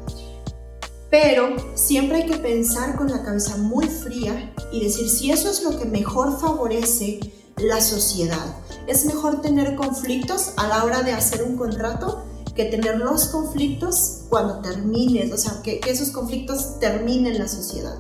Pero 1.11 1.57
siempre 1.75 2.23
hay 2.23 2.25
que 2.25 2.37
pensar 2.37 2.95
con 2.95 3.11
la 3.11 3.21
cabeza 3.21 3.57
muy 3.57 3.85
fría 3.85 4.53
y 4.71 4.81
decir 4.81 5.09
si 5.09 5.29
eso 5.29 5.49
es 5.49 5.61
lo 5.61 5.77
que 5.77 5.83
mejor 5.83 6.39
favorece 6.39 7.19
la 7.57 7.81
sociedad. 7.81 8.55
Es 8.87 9.05
mejor 9.05 9.41
tener 9.41 9.75
conflictos 9.75 10.53
a 10.55 10.67
la 10.67 10.85
hora 10.85 11.03
de 11.03 11.11
hacer 11.11 11.43
un 11.43 11.57
contrato 11.57 12.23
que 12.55 12.65
tener 12.65 12.97
los 12.97 13.27
conflictos 13.27 14.21
cuando 14.29 14.59
termines, 14.61 15.33
o 15.33 15.37
sea, 15.37 15.61
que, 15.61 15.81
esos 15.85 16.11
conflictos 16.11 16.79
terminen 16.79 17.37
la 17.37 17.47
sociedad. 17.49 17.95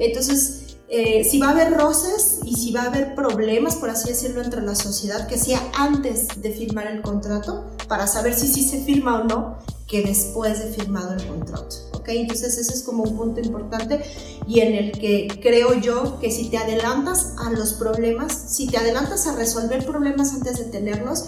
Entonces, 0.00 0.76
eh, 0.88 1.24
si 1.24 1.38
va 1.38 1.48
a 1.48 1.50
haber 1.50 1.74
roces 1.74 2.40
y 2.44 2.54
si 2.54 2.72
va 2.72 2.82
a 2.82 2.86
haber 2.86 3.14
problemas, 3.14 3.76
por 3.76 3.90
así 3.90 4.08
decirlo, 4.08 4.42
entre 4.42 4.62
la 4.62 4.74
sociedad, 4.74 5.28
que 5.28 5.38
sea 5.38 5.60
antes 5.76 6.40
de 6.42 6.50
firmar 6.50 6.88
el 6.88 7.02
contrato 7.02 7.66
para 7.86 8.08
saber 8.08 8.34
si 8.34 8.48
sí 8.48 8.68
se 8.68 8.82
firma 8.84 9.20
o 9.20 9.24
no 9.24 9.58
que 9.88 10.02
después 10.02 10.58
de 10.62 10.70
firmado 10.70 11.14
el 11.14 11.26
contrato. 11.26 11.76
¿ok? 11.94 12.08
Entonces 12.10 12.58
ese 12.58 12.74
es 12.74 12.82
como 12.82 13.04
un 13.04 13.16
punto 13.16 13.40
importante 13.40 14.04
y 14.46 14.60
en 14.60 14.74
el 14.74 14.92
que 14.92 15.28
creo 15.42 15.74
yo 15.74 16.20
que 16.20 16.30
si 16.30 16.50
te 16.50 16.58
adelantas 16.58 17.34
a 17.38 17.50
los 17.50 17.72
problemas, 17.72 18.32
si 18.32 18.68
te 18.68 18.76
adelantas 18.76 19.26
a 19.26 19.34
resolver 19.34 19.84
problemas 19.84 20.34
antes 20.34 20.58
de 20.58 20.64
tenerlos, 20.64 21.24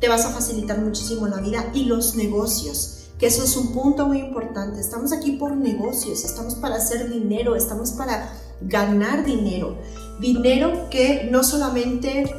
te 0.00 0.08
vas 0.08 0.24
a 0.24 0.30
facilitar 0.30 0.80
muchísimo 0.80 1.26
la 1.28 1.40
vida 1.40 1.70
y 1.74 1.84
los 1.84 2.14
negocios, 2.14 3.10
que 3.18 3.26
eso 3.26 3.44
es 3.44 3.56
un 3.56 3.72
punto 3.72 4.06
muy 4.06 4.18
importante. 4.18 4.80
Estamos 4.80 5.12
aquí 5.12 5.32
por 5.32 5.54
negocios, 5.56 6.24
estamos 6.24 6.54
para 6.54 6.76
hacer 6.76 7.10
dinero, 7.10 7.56
estamos 7.56 7.92
para 7.92 8.32
ganar 8.60 9.24
dinero. 9.24 9.76
Dinero 10.20 10.88
que 10.90 11.28
no 11.30 11.44
solamente 11.44 12.32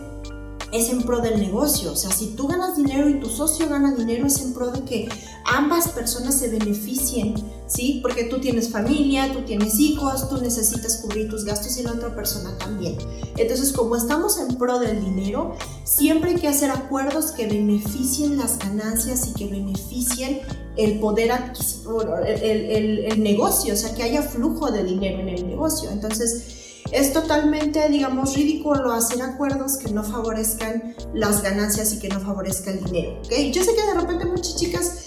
es 0.72 0.90
en 0.90 1.04
pro 1.04 1.20
del 1.22 1.40
negocio. 1.40 1.92
O 1.92 1.96
sea, 1.96 2.12
si 2.12 2.36
tú 2.36 2.48
ganas 2.48 2.76
dinero 2.76 3.10
y 3.10 3.20
tu 3.20 3.28
socio 3.30 3.68
gana 3.68 3.94
dinero, 3.94 4.28
es 4.28 4.40
en 4.42 4.54
pro 4.54 4.72
de 4.72 4.84
que 4.84 5.10
ambas 5.46 5.90
personas 5.90 6.36
se 6.36 6.50
beneficien, 6.50 7.36
¿sí? 7.68 8.00
Porque 8.02 8.26
tú 8.26 8.40
tienes 8.40 8.70
familia, 8.70 9.32
tú 9.34 9.42
tienes 9.42 9.80
hijos, 9.80 10.30
tú 10.30 10.38
necesitas 10.38 10.98
cubrir 10.98 11.30
tus 11.30 11.44
gastos 11.44 11.78
y 11.78 11.84
la 11.84 11.94
otra 11.94 12.16
persona 12.16 12.58
también. 12.58 12.98
Entonces, 13.38 13.72
como 13.72 13.96
estamos 13.96 14.40
en 14.40 14.58
pro 14.58 14.80
del 14.80 15.04
dinero, 15.04 15.56
siempre 15.84 16.32
hay 16.32 16.38
que 16.38 16.48
hacer 16.48 16.72
acuerdos 16.72 17.32
que 17.32 17.48
beneficien 17.48 18.38
las 18.38 18.60
ganancias 18.60 19.28
y 19.28 19.34
que 19.34 19.48
beneficien 19.48 20.42
el 20.78 21.00
poder 21.00 21.32
adquisitivo, 21.32 22.04
el, 22.26 23.06
el 23.06 23.24
negocio, 23.24 23.74
o 23.74 23.78
sea, 23.78 23.94
que 23.96 24.04
haya 24.04 24.22
flujo 24.22 24.72
de 24.72 24.84
dinero 24.84 25.20
en 25.20 25.30
el 25.30 25.48
negocio. 25.48 25.90
Entonces, 25.90 26.59
es 26.92 27.14
totalmente, 27.14 27.88
digamos, 27.90 28.36
ridículo 28.36 28.92
hacer 28.92 29.22
acuerdos 29.22 29.78
que 29.78 29.92
no 29.92 30.04
favorezcan 30.04 30.96
las 31.14 31.42
ganancias 31.42 31.94
y 31.94 32.00
que 32.00 32.10
no 32.10 32.20
favorezcan 32.20 32.78
el 32.78 32.84
dinero. 32.86 33.22
¿okay? 33.24 33.52
Yo 33.52 33.64
sé 33.64 33.76
que 33.76 33.86
de 33.86 33.94
repente 33.94 34.26
muchas 34.26 34.56
chicas 34.56 35.06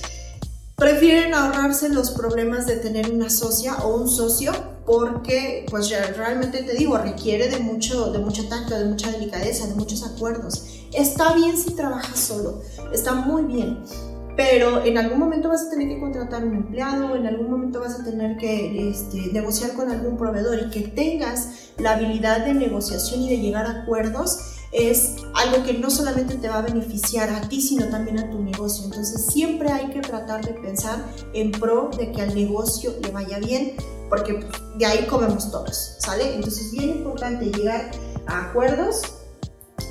prefieren 0.76 1.34
ahorrarse 1.34 1.88
los 1.88 2.10
problemas 2.10 2.66
de 2.66 2.76
tener 2.76 3.10
una 3.10 3.30
socia 3.30 3.76
o 3.84 3.96
un 3.96 4.08
socio 4.08 4.52
porque 4.84 5.64
pues 5.70 5.88
realmente 6.16 6.64
te 6.64 6.74
digo 6.74 6.98
requiere 6.98 7.48
de 7.48 7.60
mucho 7.60 8.10
de 8.10 8.18
mucho 8.18 8.48
tacto 8.48 8.76
de 8.76 8.86
mucha 8.86 9.12
delicadeza 9.12 9.68
de 9.68 9.74
muchos 9.74 10.02
acuerdos 10.02 10.64
está 10.92 11.34
bien 11.34 11.56
si 11.56 11.74
trabajas 11.74 12.18
solo 12.18 12.62
está 12.92 13.12
muy 13.12 13.42
bien 13.44 13.78
pero 14.36 14.84
en 14.84 14.96
algún 14.98 15.18
momento 15.18 15.48
vas 15.48 15.66
a 15.66 15.70
tener 15.70 15.88
que 15.88 16.00
contratar 16.00 16.44
un 16.44 16.54
empleado, 16.54 17.16
en 17.16 17.26
algún 17.26 17.50
momento 17.50 17.80
vas 17.80 18.00
a 18.00 18.04
tener 18.04 18.36
que 18.38 18.90
este, 18.90 19.30
negociar 19.32 19.72
con 19.74 19.90
algún 19.90 20.16
proveedor 20.16 20.58
y 20.66 20.70
que 20.70 20.88
tengas 20.88 21.70
la 21.78 21.92
habilidad 21.92 22.44
de 22.44 22.54
negociación 22.54 23.20
y 23.22 23.28
de 23.28 23.38
llegar 23.38 23.66
a 23.66 23.82
acuerdos 23.82 24.58
es 24.72 25.16
algo 25.34 25.62
que 25.64 25.74
no 25.74 25.90
solamente 25.90 26.36
te 26.36 26.48
va 26.48 26.58
a 26.58 26.62
beneficiar 26.62 27.28
a 27.28 27.46
ti, 27.46 27.60
sino 27.60 27.88
también 27.88 28.18
a 28.18 28.30
tu 28.30 28.42
negocio. 28.42 28.86
Entonces 28.86 29.26
siempre 29.26 29.70
hay 29.70 29.90
que 29.90 30.00
tratar 30.00 30.44
de 30.44 30.54
pensar 30.54 30.98
en 31.34 31.52
pro 31.52 31.90
de 31.96 32.10
que 32.10 32.22
al 32.22 32.34
negocio 32.34 32.94
le 33.02 33.10
vaya 33.10 33.38
bien, 33.38 33.74
porque 34.08 34.40
de 34.78 34.86
ahí 34.86 35.06
comemos 35.06 35.50
todos, 35.50 35.96
¿sale? 35.98 36.34
Entonces 36.34 36.66
es 36.66 36.72
bien 36.72 36.88
importante 36.88 37.46
llegar 37.46 37.90
a 38.26 38.46
acuerdos 38.46 39.02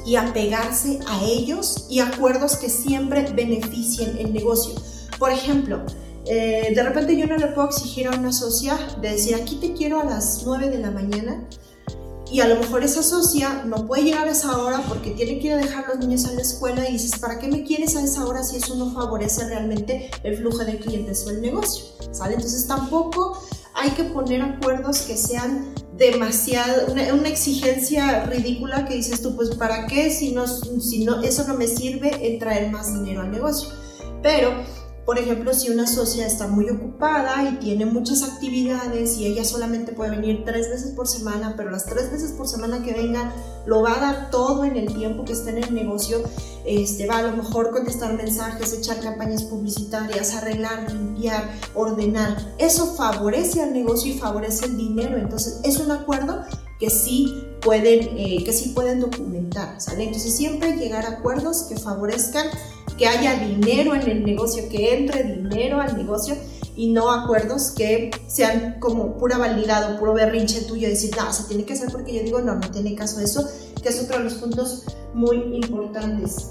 y 0.05 0.15
apegarse 0.15 1.00
a 1.08 1.24
ellos 1.24 1.86
y 1.89 2.00
acuerdos 2.00 2.58
que 2.58 2.70
siempre 2.70 3.31
beneficien 3.34 4.17
el 4.17 4.34
negocio. 4.34 4.74
Por 5.20 5.31
ejemplo, 5.31 5.86
eh, 6.25 6.74
de 6.75 6.84
repente 6.84 7.17
yo 7.17 7.27
no 7.27 7.38
le 7.38 7.48
puedo 7.48 7.67
exigir 7.67 8.08
a 8.08 8.12
una 8.12 8.31
socia 8.31 8.77
de 9.01 9.12
decir 9.12 9.36
aquí 9.36 9.55
te 9.55 9.74
quiero 9.74 10.00
a 10.00 10.05
las 10.05 10.43
9 10.46 10.70
de 10.70 10.79
la 10.79 10.91
mañana 10.91 11.48
y 12.31 12.39
a 12.39 12.48
lo 12.48 12.55
mejor 12.55 12.84
esa 12.84 13.03
socia 13.03 13.63
no 13.65 13.86
puede 13.86 14.03
llegar 14.03 14.27
a 14.27 14.31
esa 14.31 14.58
hora 14.58 14.81
porque 14.88 15.12
tiene 15.12 15.39
que 15.39 15.48
ir 15.48 15.53
a 15.53 15.58
dejar 15.58 15.86
a 15.86 15.88
los 15.89 16.00
niños 16.00 16.25
a 16.25 16.31
la 16.31 16.41
escuela 16.41 16.88
y 16.88 16.93
dices, 16.93 17.20
¿para 17.20 17.39
qué 17.39 17.50
me 17.50 17.63
quieres 17.63 17.96
a 17.98 18.01
esa 18.01 18.25
hora 18.25 18.41
si 18.41 18.55
eso 18.55 18.75
no 18.75 18.93
favorece 18.93 19.46
realmente 19.48 20.10
el 20.24 20.38
flujo 20.38 20.60
de 20.60 20.77
clientes 20.77 21.25
o 21.27 21.31
el 21.31 21.41
negocio? 21.41 21.86
Entonces 22.00 22.67
tampoco 22.67 23.38
hay 23.74 23.89
que 23.91 24.05
poner 24.05 24.41
acuerdos 24.41 25.01
que 25.01 25.17
sean 25.17 25.74
demasiado, 26.01 26.91
una, 26.91 27.13
una, 27.13 27.29
exigencia 27.29 28.25
ridícula 28.25 28.86
que 28.86 28.96
dices 28.96 29.22
tú, 29.22 29.36
pues 29.36 29.55
¿para 29.55 29.86
qué 29.86 30.10
si, 30.10 30.31
no, 30.31 30.48
si 30.48 31.05
no, 31.05 31.22
eso 31.22 31.48
no 31.48 31.53
me 31.53 31.67
sirve 31.67 32.12
en 32.27 32.39
traer 32.39 32.72
más 32.72 32.93
dinero 32.93 33.22
al 33.22 33.31
negocio? 33.31 33.70
Pero 34.24 34.51
por 35.05 35.17
ejemplo, 35.17 35.53
si 35.53 35.70
una 35.70 35.88
socia 35.88 36.27
está 36.27 36.48
muy 36.48 36.70
ocupada 36.70 37.50
y 37.50 37.55
tiene 37.58 37.86
muchas 37.86 38.22
actividades 38.24 39.17
y 39.17 39.25
ella 39.25 39.43
solamente 39.43 39.93
puede 39.93 40.12
venir 40.12 40.43
tres 40.46 40.70
veces 40.70 40.91
por 40.91 41.08
semana, 41.08 41.55
pero 41.58 41.72
las 41.72 41.86
tres 41.86 42.12
veces 42.12 42.31
por 42.31 42.48
semana 42.48 42.84
que 42.84 42.93
venga 42.93 43.34
lo 43.65 43.81
va 43.81 43.98
a 43.98 44.00
dar 44.00 44.29
todo 44.29 44.63
en 44.63 44.77
el 44.77 44.93
tiempo 44.93 45.25
que 45.25 45.34
esté 45.34 45.51
en 45.51 45.63
el 45.63 45.74
negocio, 45.74 46.22
este, 46.65 47.08
va 47.08 47.17
a 47.17 47.24
lo 47.24 47.36
mejor 47.36 47.72
contestar 47.72 48.13
mensajes, 48.13 48.74
echar 48.74 49.00
campañas 49.00 49.43
publicitarias, 49.43 50.36
arreglar, 50.36 50.91
limpiar, 50.91 51.50
ordenar. 51.74 52.38
Eso 52.60 52.93
favorece 52.96 53.62
al 53.62 53.74
negocio 53.74 54.13
y 54.13 54.20
favorece 54.20 54.65
el 54.65 54.77
dinero. 54.77 55.17
Entonces, 55.17 55.60
es 55.63 55.79
un 55.79 55.91
acuerdo 55.91 56.41
que 56.79 56.89
sí 56.89 57.48
pueden, 57.62 58.17
eh, 58.17 58.43
que 58.43 58.53
sí 58.53 58.70
pueden 58.70 59.00
documentar. 59.00 59.77
Entonces, 59.98 60.36
siempre 60.36 60.77
llegar 60.77 61.05
a 61.05 61.17
acuerdos 61.17 61.63
que 61.63 61.77
favorezcan 61.77 62.48
que 63.01 63.08
haya 63.08 63.34
dinero 63.34 63.96
en 63.96 64.08
el 64.08 64.24
negocio, 64.24 64.70
que 64.70 64.96
entre 64.96 65.24
dinero 65.24 65.81
al 65.81 65.98
negocio 65.98 66.36
y 66.75 66.91
no 66.91 67.10
acuerdos 67.10 67.72
que 67.72 68.12
sean 68.27 68.79
como 68.79 69.17
pura 69.17 69.39
validado, 69.39 69.98
puro 69.98 70.13
berrinche 70.13 70.62
tuyo, 70.65 70.88
decir, 70.88 71.10
no, 71.17 71.34
se 71.34 71.46
tiene 71.46 71.65
que 71.65 71.74
hacer 71.74 71.91
porque 71.91 72.13
yo 72.13 72.22
digo, 72.22 72.41
no, 72.41 72.53
no 72.53 72.70
tiene 72.70 72.93
caso 72.93 73.20
eso, 73.20 73.43
que 73.81 73.89
es 73.89 74.03
otro 74.03 74.20
de 74.20 74.25
los 74.25 74.36
puntos 74.36 74.84
muy 75.15 75.36
importantes. 75.36 76.50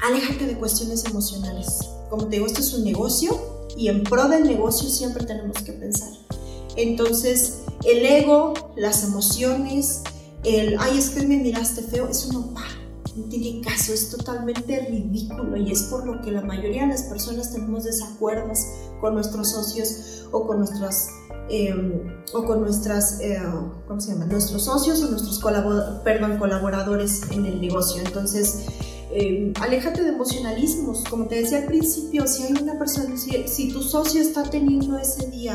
Aléjate 0.00 0.46
de 0.46 0.54
cuestiones 0.54 1.04
emocionales. 1.04 1.78
Como 2.08 2.24
te 2.24 2.36
digo, 2.36 2.46
esto 2.46 2.60
es 2.60 2.72
un 2.72 2.84
negocio 2.84 3.38
y 3.76 3.88
en 3.88 4.02
pro 4.02 4.28
del 4.28 4.44
negocio 4.44 4.88
siempre 4.88 5.26
tenemos 5.26 5.58
que 5.58 5.72
pensar. 5.74 6.08
Entonces, 6.76 7.64
el 7.84 8.06
ego, 8.06 8.54
las 8.76 9.04
emociones, 9.04 10.04
el, 10.42 10.78
ay, 10.80 10.96
es 10.96 11.10
que 11.10 11.20
me 11.26 11.36
miraste 11.36 11.82
feo, 11.82 12.08
eso 12.08 12.32
no 12.32 12.50
va 12.54 12.64
no 13.16 13.24
tiene 13.26 13.60
caso, 13.60 13.92
es 13.92 14.10
totalmente 14.10 14.86
ridículo 14.90 15.56
y 15.56 15.70
es 15.70 15.84
por 15.84 16.06
lo 16.06 16.20
que 16.22 16.32
la 16.32 16.42
mayoría 16.42 16.82
de 16.82 16.88
las 16.88 17.04
personas 17.04 17.52
tenemos 17.52 17.84
desacuerdos 17.84 18.58
con 19.00 19.14
nuestros 19.14 19.52
socios 19.52 20.26
o 20.32 20.46
con 20.46 20.58
nuestras 20.58 21.08
em, 21.48 22.02
o 22.32 22.44
con 22.44 22.60
nuestras 22.62 23.20
eh, 23.20 23.40
¿cómo 23.86 24.00
se 24.00 24.12
llama? 24.12 24.26
nuestros 24.26 24.64
socios 24.64 25.02
o 25.02 25.10
nuestros 25.10 25.38
colaboradores 25.38 27.30
en 27.30 27.46
el 27.46 27.60
negocio 27.60 28.02
entonces 28.04 28.64
em, 29.12 29.52
aléjate 29.60 30.02
de 30.02 30.08
emocionalismos 30.08 31.04
como 31.08 31.26
te 31.26 31.36
decía 31.36 31.58
al 31.58 31.66
principio 31.66 32.26
si 32.26 32.44
hay 32.44 32.52
una 32.60 32.78
persona 32.78 33.16
si, 33.16 33.46
si 33.46 33.72
tu 33.72 33.82
socio 33.82 34.20
está 34.20 34.42
teniendo 34.44 34.98
ese 34.98 35.30
día 35.30 35.54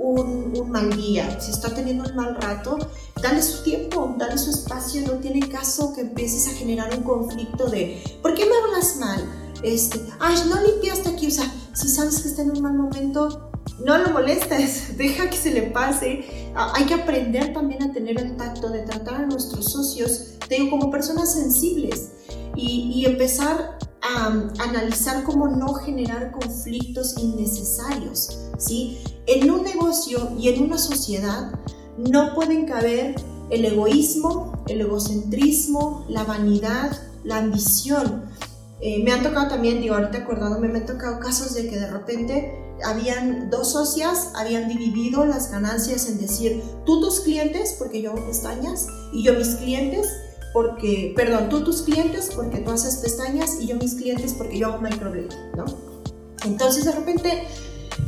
un, 0.00 0.70
mal 0.70 0.90
día, 0.96 1.38
si 1.40 1.50
está 1.50 1.74
teniendo 1.74 2.08
un 2.08 2.16
mal 2.16 2.34
rato, 2.36 2.78
dale 3.22 3.42
su 3.42 3.62
tiempo, 3.62 4.14
dale 4.18 4.38
su 4.38 4.50
espacio, 4.50 5.02
no 5.02 5.14
tiene 5.14 5.40
caso 5.48 5.92
que 5.92 6.00
empieces 6.00 6.48
a 6.48 6.56
generar 6.56 6.96
un 6.96 7.02
conflicto 7.02 7.68
de, 7.68 8.02
¿por 8.22 8.34
qué 8.34 8.46
me 8.46 8.56
hablas 8.56 8.96
mal? 8.96 9.24
Este, 9.62 10.00
ay, 10.18 10.36
no 10.48 10.62
limpiaste 10.62 11.10
aquí, 11.10 11.26
o 11.26 11.30
sea, 11.30 11.52
si 11.74 11.88
sabes 11.88 12.20
que 12.20 12.28
está 12.28 12.42
en 12.42 12.50
un 12.50 12.62
mal 12.62 12.74
momento, 12.74 13.50
no 13.84 13.98
lo 13.98 14.10
molestes, 14.10 14.96
deja 14.96 15.28
que 15.28 15.36
se 15.36 15.50
le 15.52 15.62
pase. 15.62 16.52
Ah, 16.54 16.72
hay 16.74 16.86
que 16.86 16.94
aprender 16.94 17.52
también 17.52 17.82
a 17.82 17.92
tener 17.92 18.18
el 18.18 18.36
tacto 18.36 18.70
de 18.70 18.80
tratar 18.80 19.16
a 19.16 19.26
nuestros 19.26 19.66
socios, 19.66 20.38
te 20.48 20.56
digo, 20.56 20.70
como 20.70 20.90
personas 20.90 21.32
sensibles 21.34 22.12
y, 22.56 22.90
y 22.94 23.04
empezar 23.04 23.78
a, 24.02 24.26
analizar 24.58 25.24
cómo 25.24 25.48
no 25.48 25.74
generar 25.74 26.32
conflictos 26.32 27.16
innecesarios, 27.18 28.38
¿sí? 28.58 28.98
En 29.26 29.50
un 29.50 29.62
negocio 29.62 30.32
y 30.38 30.48
en 30.48 30.64
una 30.64 30.78
sociedad 30.78 31.52
no 31.98 32.34
pueden 32.34 32.66
caber 32.66 33.14
el 33.50 33.64
egoísmo, 33.64 34.64
el 34.68 34.80
egocentrismo, 34.82 36.06
la 36.08 36.24
vanidad, 36.24 36.96
la 37.24 37.38
ambición. 37.38 38.24
Eh, 38.80 39.02
me 39.04 39.12
han 39.12 39.22
tocado 39.22 39.48
también, 39.48 39.80
digo, 39.80 39.94
ahorita 39.94 40.18
acordándome, 40.18 40.68
me 40.68 40.78
han 40.78 40.86
tocado 40.86 41.20
casos 41.20 41.54
de 41.54 41.68
que 41.68 41.78
de 41.78 41.90
repente 41.90 42.54
habían 42.84 43.50
dos 43.50 43.72
socias, 43.72 44.30
habían 44.34 44.68
dividido 44.68 45.26
las 45.26 45.50
ganancias 45.50 46.08
en 46.08 46.18
decir, 46.18 46.62
tú 46.86 47.00
tus 47.00 47.20
clientes, 47.20 47.76
porque 47.78 48.00
yo 48.00 48.12
hago 48.12 48.26
pestañas, 48.26 48.86
y 49.12 49.22
yo 49.22 49.34
mis 49.34 49.48
clientes, 49.56 50.06
porque, 50.52 51.12
perdón, 51.16 51.48
tú 51.48 51.64
tus 51.64 51.82
clientes, 51.82 52.30
porque 52.34 52.58
tú 52.58 52.70
haces 52.70 52.96
pestañas, 52.96 53.58
y 53.60 53.66
yo 53.66 53.76
mis 53.76 53.94
clientes, 53.94 54.34
porque 54.34 54.58
yo 54.58 54.68
hago 54.68 54.80
microblading, 54.80 55.28
¿no? 55.56 55.64
Entonces 56.44 56.84
de 56.84 56.92
repente 56.92 57.46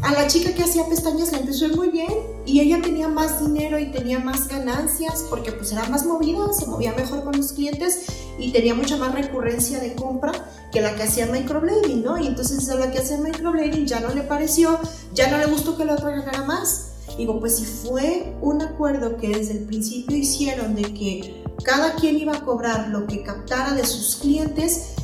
a 0.03 0.13
la 0.13 0.27
chica 0.27 0.53
que 0.53 0.65
hacía 0.65 0.89
pestañas 0.89 1.33
le 1.33 1.39
empezó 1.39 1.69
muy 1.69 1.91
bien 1.91 2.13
y 2.45 2.61
ella 2.61 2.81
tenía 2.83 3.09
más 3.09 3.41
dinero 3.41 3.79
y 3.79 3.91
tenía 3.93 4.19
más 4.19 4.49
ganancias 4.49 5.25
porque 5.29 5.53
pues 5.53 5.71
era 5.73 5.87
más 5.89 6.07
movida, 6.07 6.53
se 6.53 6.67
movía 6.67 6.93
mejor 6.95 7.23
con 7.23 7.37
los 7.37 7.53
clientes 7.53 8.07
y 8.39 8.51
tenía 8.53 8.75
mucha 8.75 8.97
más 8.97 9.15
recurrencia 9.15 9.79
de 9.79 9.95
compra 9.95 10.33
que 10.73 10.81
la 10.81 10.95
que 10.97 11.05
hacía 11.05 11.27
microblading, 11.27 12.03
¿no? 12.03 12.19
Y 12.19 12.27
entonces 12.27 12.69
a 12.69 12.75
la 12.77 12.91
que 12.91 12.99
hacía 12.99 13.19
microblading 13.19 13.87
ya 13.87 14.01
no 14.01 14.09
le 14.13 14.23
pareció, 14.23 14.79
ya 15.15 15.31
no 15.31 15.39
le 15.39 15.47
gustó 15.47 15.77
que 15.77 15.85
la 15.85 15.95
otra 15.95 16.11
ganara 16.11 16.45
más. 16.45 16.89
Digo, 17.17 17.39
pues 17.39 17.57
si 17.57 17.65
fue 17.65 18.35
un 18.41 18.63
acuerdo 18.63 19.19
que 19.19 19.29
desde 19.29 19.53
el 19.53 19.65
principio 19.65 20.17
hicieron 20.17 20.75
de 20.75 20.83
que 20.95 21.42
cada 21.65 21.95
quien 21.95 22.19
iba 22.19 22.37
a 22.37 22.45
cobrar 22.45 22.89
lo 22.89 23.07
que 23.07 23.23
captara 23.23 23.73
de 23.75 23.87
sus 23.87 24.17
clientes, 24.17 24.95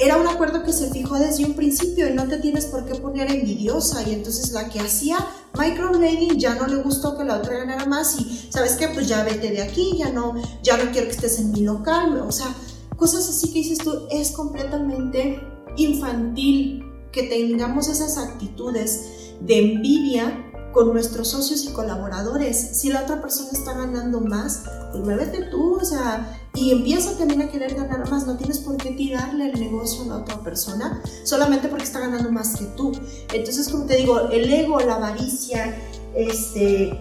era 0.00 0.16
un 0.16 0.28
acuerdo 0.28 0.62
que 0.62 0.72
se 0.72 0.90
fijó 0.90 1.16
desde 1.16 1.44
un 1.44 1.54
principio 1.54 2.08
y 2.08 2.12
no 2.12 2.28
te 2.28 2.38
tienes 2.38 2.66
por 2.66 2.84
qué 2.84 2.94
poner 2.94 3.32
envidiosa. 3.32 4.08
Y 4.08 4.14
entonces 4.14 4.52
la 4.52 4.68
que 4.68 4.78
hacía 4.78 5.18
microblading 5.58 6.38
ya 6.38 6.54
no 6.54 6.66
le 6.66 6.76
gustó 6.76 7.18
que 7.18 7.24
la 7.24 7.38
otra 7.38 7.58
ganara 7.58 7.84
más 7.86 8.18
y 8.20 8.48
sabes 8.50 8.76
qué 8.76 8.88
pues 8.88 9.08
ya 9.08 9.24
vete 9.24 9.50
de 9.50 9.62
aquí 9.62 9.96
ya 9.98 10.10
no 10.10 10.34
ya 10.62 10.76
no 10.76 10.90
quiero 10.92 11.08
que 11.08 11.14
estés 11.14 11.40
en 11.40 11.50
mi 11.50 11.62
local. 11.62 12.20
O 12.20 12.30
sea 12.30 12.54
cosas 12.96 13.28
así 13.28 13.48
que 13.48 13.60
dices 13.60 13.78
tú 13.78 14.06
es 14.10 14.30
completamente 14.30 15.40
infantil 15.76 16.84
que 17.10 17.24
tengamos 17.24 17.88
esas 17.88 18.18
actitudes 18.18 19.00
de 19.40 19.58
envidia 19.58 20.47
con 20.72 20.92
nuestros 20.92 21.28
socios 21.28 21.64
y 21.64 21.72
colaboradores. 21.72 22.78
Si 22.78 22.90
la 22.90 23.02
otra 23.02 23.20
persona 23.20 23.50
está 23.52 23.72
ganando 23.74 24.20
más, 24.20 24.62
pues 24.90 25.04
muévete 25.04 25.44
tú, 25.50 25.76
o 25.76 25.84
sea, 25.84 26.38
y 26.54 26.72
empieza 26.72 27.16
también 27.16 27.42
a 27.42 27.48
querer 27.50 27.74
ganar 27.74 28.08
más. 28.10 28.26
No 28.26 28.36
tienes 28.36 28.58
por 28.58 28.76
qué 28.76 28.90
tirarle 28.90 29.50
el 29.50 29.60
negocio 29.60 30.02
a 30.04 30.06
la 30.06 30.16
otra 30.18 30.40
persona 30.42 31.02
solamente 31.24 31.68
porque 31.68 31.84
está 31.84 32.00
ganando 32.00 32.30
más 32.30 32.56
que 32.56 32.64
tú. 32.76 32.92
Entonces, 33.32 33.68
como 33.68 33.84
te 33.84 33.96
digo, 33.96 34.28
el 34.30 34.52
ego, 34.52 34.80
la 34.80 34.96
avaricia, 34.96 35.76
este, 36.14 37.00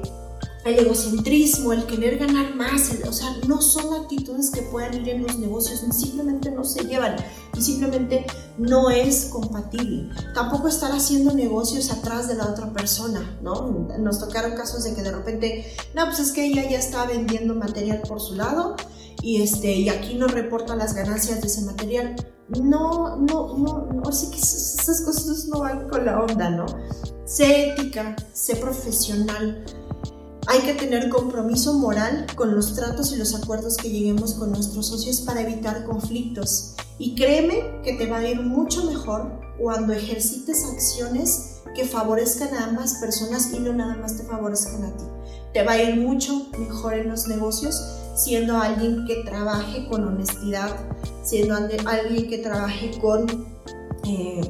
el 0.67 0.79
egocentrismo, 0.79 1.73
el 1.73 1.85
querer 1.85 2.17
ganar 2.17 2.55
más, 2.55 2.91
o 3.07 3.13
sea, 3.13 3.35
no 3.47 3.61
son 3.61 4.01
actitudes 4.01 4.49
que 4.49 4.61
puedan 4.63 4.93
ir 4.95 5.09
en 5.09 5.23
los 5.23 5.37
negocios, 5.37 5.81
simplemente 5.91 6.51
no 6.51 6.63
se 6.63 6.83
llevan 6.85 7.15
y 7.55 7.61
simplemente 7.61 8.25
no 8.57 8.89
es 8.89 9.25
compatible. 9.25 10.09
Tampoco 10.33 10.67
estar 10.67 10.91
haciendo 10.91 11.33
negocios 11.33 11.91
atrás 11.91 12.27
de 12.27 12.35
la 12.35 12.47
otra 12.47 12.71
persona, 12.73 13.37
¿no? 13.41 13.87
Nos 13.99 14.19
tocaron 14.19 14.55
casos 14.55 14.83
de 14.83 14.93
que 14.93 15.01
de 15.01 15.11
repente, 15.11 15.65
no, 15.95 16.05
pues 16.05 16.19
es 16.19 16.31
que 16.31 16.45
ella 16.45 16.69
ya 16.69 16.79
está 16.79 17.05
vendiendo 17.05 17.55
material 17.55 18.01
por 18.07 18.19
su 18.19 18.35
lado 18.35 18.75
y, 19.21 19.41
este, 19.41 19.73
y 19.73 19.89
aquí 19.89 20.15
no 20.15 20.27
reporta 20.27 20.75
las 20.75 20.93
ganancias 20.93 21.41
de 21.41 21.47
ese 21.47 21.61
material. 21.61 22.15
No, 22.61 23.17
no, 23.17 23.57
no, 23.57 23.89
no, 23.91 24.11
sé 24.11 24.29
que 24.29 24.37
esas 24.37 25.01
cosas 25.01 25.45
no 25.47 25.59
van 25.59 25.89
con 25.89 26.05
la 26.05 26.21
onda, 26.21 26.49
¿no? 26.49 26.65
Sé 27.25 27.71
ética, 27.71 28.15
sé 28.33 28.55
profesional. 28.55 29.65
Hay 30.49 30.61
que 30.61 30.75
tener 30.75 31.09
compromiso 31.09 31.73
moral 31.73 32.25
con 32.35 32.55
los 32.55 32.73
tratos 32.73 33.11
y 33.11 33.17
los 33.17 33.35
acuerdos 33.35 33.75
que 33.75 33.89
lleguemos 33.89 34.33
con 34.35 34.51
nuestros 34.51 34.87
socios 34.87 35.19
para 35.19 35.41
evitar 35.41 35.83
conflictos. 35.83 36.75
Y 36.97 37.15
créeme 37.15 37.81
que 37.83 37.93
te 37.93 38.07
va 38.07 38.19
a 38.19 38.27
ir 38.29 38.41
mucho 38.41 38.85
mejor 38.85 39.29
cuando 39.59 39.91
ejercites 39.91 40.63
acciones 40.63 41.57
que 41.75 41.83
favorezcan 41.83 42.53
a 42.53 42.63
ambas 42.63 42.95
personas 42.95 43.51
y 43.51 43.59
no 43.59 43.73
nada 43.73 43.97
más 43.97 44.15
te 44.15 44.23
favorezcan 44.23 44.85
a 44.85 44.95
ti. 44.95 45.03
Te 45.53 45.63
va 45.63 45.73
a 45.73 45.83
ir 45.83 45.97
mucho 45.97 46.47
mejor 46.57 46.93
en 46.93 47.09
los 47.09 47.27
negocios 47.27 47.81
siendo 48.15 48.57
alguien 48.57 49.05
que 49.05 49.23
trabaje 49.25 49.85
con 49.89 50.07
honestidad, 50.07 50.75
siendo 51.23 51.55
alguien 51.55 52.29
que 52.29 52.37
trabaje 52.37 52.97
con, 53.01 53.27
eh, 54.07 54.41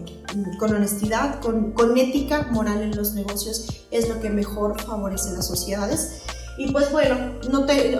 con 0.59 0.73
honestidad, 0.75 1.39
con, 1.41 1.97
ética 1.97 2.47
moral 2.51 2.81
en 2.81 2.95
los 2.95 3.13
negocios, 3.13 3.85
es 3.91 4.07
lo 4.07 4.19
que 4.19 4.29
mejor 4.29 4.79
favorece 4.81 5.31
las 5.31 5.47
sociedades. 5.47 6.21
Y 6.57 6.71
pues 6.71 6.91
bueno, 6.91 7.33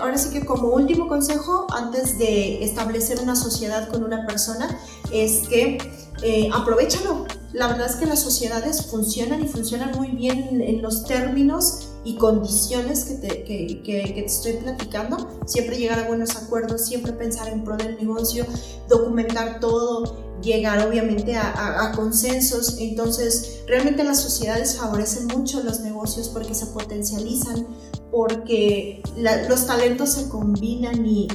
ahora 0.00 0.18
sí 0.18 0.30
que 0.30 0.44
como 0.44 0.68
último 0.68 1.08
consejo, 1.08 1.66
antes 1.70 2.18
de 2.18 2.64
establecer 2.64 3.20
una 3.20 3.36
sociedad 3.36 3.88
con 3.88 4.02
una 4.02 4.26
persona, 4.26 4.78
es 5.12 5.48
que 5.48 5.78
eh, 6.22 6.50
aprovechalo. 6.52 7.26
La 7.52 7.68
verdad 7.68 7.86
es 7.88 7.96
que 7.96 8.06
las 8.06 8.20
sociedades 8.20 8.86
funcionan 8.86 9.42
y 9.42 9.48
funcionan 9.48 9.92
muy 9.96 10.08
bien 10.08 10.60
en 10.60 10.82
los 10.82 11.04
términos 11.04 11.88
y 12.04 12.16
condiciones 12.16 13.04
que, 13.04 13.20
que, 13.84 14.12
te 14.14 14.24
estoy 14.24 14.54
platicando. 14.54 15.40
Siempre 15.46 15.78
llegar 15.78 15.98
a 16.00 16.08
buenos 16.08 16.36
acuerdos, 16.36 16.86
siempre 16.86 17.12
pensar 17.12 17.48
en 17.48 17.64
pro 17.64 17.76
del 17.76 17.96
negocio, 17.96 18.44
documentar 18.88 19.60
todo, 19.60 20.27
llegar 20.42 20.86
obviamente 20.86 21.36
a, 21.36 21.92
consensos. 21.94 22.76
Entonces, 22.78 23.60
realmente 23.66 24.04
las 24.04 24.20
sociedades 24.20 24.76
favorecen 24.76 25.26
mucho 25.26 25.62
los 25.62 25.80
negocios 25.80 26.28
porque 26.28 26.54
se 26.54 26.66
potencializan, 26.66 27.66
porque 28.10 29.02
los 29.48 29.66
talentos 29.66 30.10
se 30.10 30.28
combinan 30.28 31.04
y, 31.04 31.28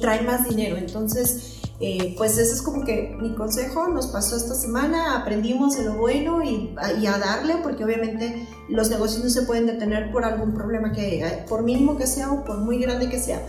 traen 0.00 0.26
más 0.26 0.48
dinero. 0.48 0.76
Entonces, 0.76 1.60
eh, 1.80 2.14
pues 2.18 2.36
ese 2.36 2.52
es 2.52 2.62
como 2.62 2.84
que 2.84 3.16
mi 3.18 3.34
consejo, 3.34 3.88
nos 3.88 4.08
pasó 4.08 4.36
esta 4.36 4.54
semana, 4.54 5.16
aprendimos 5.16 5.76
de 5.76 5.84
lo 5.84 5.94
bueno 5.94 6.42
y, 6.42 6.74
a 6.76 7.18
darle, 7.18 7.56
porque 7.62 7.84
obviamente 7.84 8.46
los 8.68 8.90
negocios 8.90 9.24
no 9.24 9.30
se 9.30 9.42
pueden 9.42 9.66
detener 9.66 10.12
por 10.12 10.24
algún 10.24 10.52
problema 10.52 10.92
que, 10.92 11.24
eh, 11.24 11.44
por 11.48 11.62
mínimo 11.62 11.96
que 11.96 12.06
sea 12.06 12.32
o 12.32 12.44
por 12.44 12.58
muy 12.58 12.78
grande 12.78 13.08
que 13.08 13.18
sea. 13.18 13.40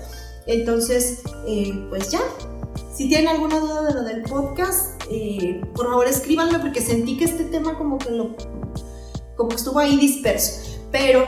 Entonces, 0.45 1.19
eh, 1.45 1.85
pues 1.89 2.09
ya, 2.09 2.21
si 2.99 3.07
tienen 3.07 3.29
alguna 3.29 3.61
duda 3.61 3.83
de 3.83 3.93
lo 3.93 4.03
del 4.03 4.23
podcast, 4.23 5.01
por 5.73 5.85
favor 5.87 6.05
escríbanme 6.05 6.59
porque 6.59 6.81
sentí 6.81 7.15
que 7.15 7.23
este 7.23 7.45
tema 7.45 7.77
como 7.77 7.97
que, 7.97 8.11
lo, 8.11 8.35
como 9.37 9.47
que 9.47 9.55
estuvo 9.55 9.79
ahí 9.79 9.95
disperso. 9.95 10.81
Pero 10.91 11.25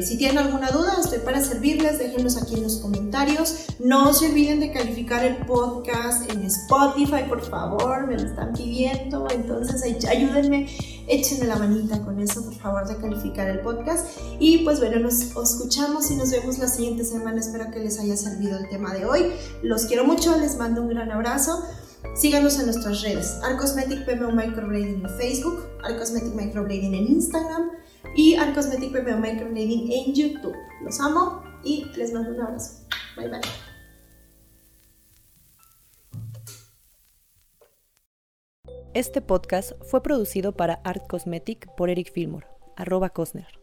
si 0.00 0.16
tienen 0.18 0.38
alguna 0.38 0.70
duda, 0.70 0.98
estoy 1.00 1.18
para 1.18 1.42
servirles, 1.42 1.98
déjenlos 1.98 2.40
aquí 2.40 2.54
en 2.54 2.62
los 2.62 2.76
comentarios. 2.76 3.66
No 3.80 4.14
se 4.14 4.28
olviden 4.28 4.60
de 4.60 4.70
calificar 4.70 5.24
el 5.24 5.38
podcast 5.46 6.30
en 6.30 6.44
Spotify, 6.44 7.24
por 7.28 7.44
favor, 7.44 8.06
me 8.06 8.14
lo 8.16 8.28
están 8.28 8.52
pidiendo. 8.52 9.26
Entonces, 9.32 9.82
ayúdenme, 10.06 10.68
échenme 11.08 11.46
la 11.46 11.56
manita 11.56 12.00
con 12.02 12.20
eso, 12.20 12.44
por 12.44 12.54
favor, 12.54 12.86
de 12.86 12.96
calificar 12.96 13.48
el 13.48 13.60
podcast. 13.60 14.06
Y 14.38 14.58
pues 14.58 14.80
bueno, 14.80 14.98
nos 15.00 15.20
escuchamos 15.20 16.10
y 16.10 16.16
nos 16.16 16.30
vemos 16.30 16.58
la 16.58 16.68
siguiente 16.68 17.04
semana. 17.04 17.40
Espero 17.40 17.70
que 17.70 17.80
les 17.80 17.98
haya 17.98 18.16
servido 18.16 18.58
el 18.58 18.68
tema 18.68 18.92
de 18.94 19.04
hoy. 19.04 19.32
Los 19.62 19.86
quiero 19.86 20.04
mucho, 20.04 20.38
les 20.38 20.56
mando 20.56 20.82
un 20.82 20.88
gran 20.88 21.10
abrazo. 21.10 21.64
Síganos 22.14 22.58
en 22.58 22.66
nuestras 22.66 23.02
redes, 23.02 23.38
Arcosmetic 23.42 24.04
PMO 24.06 24.30
Microblading 24.30 25.04
en 25.04 25.10
Facebook, 25.18 25.66
Arcosmetic 25.82 26.32
Microblading 26.32 26.94
en 26.94 27.06
Instagram 27.08 27.70
y 28.14 28.34
al 28.34 28.54
Cosmetic 28.54 28.92
PPO 28.92 29.18
Microblading 29.18 29.92
en 29.92 30.14
YouTube. 30.14 30.56
Los 30.82 31.00
amo 31.00 31.42
y 31.64 31.84
les 31.96 32.12
mando 32.12 32.30
un 32.30 32.40
abrazo. 32.40 32.80
Bye 33.16 33.28
bye. 33.28 33.67
Este 38.94 39.20
podcast 39.20 39.72
fue 39.82 40.02
producido 40.02 40.56
para 40.56 40.80
Art 40.82 41.06
Cosmetic 41.08 41.68
por 41.76 41.90
Eric 41.90 42.10
Fillmore, 42.10 42.46
arroba 42.74 43.10
Cosner. 43.10 43.57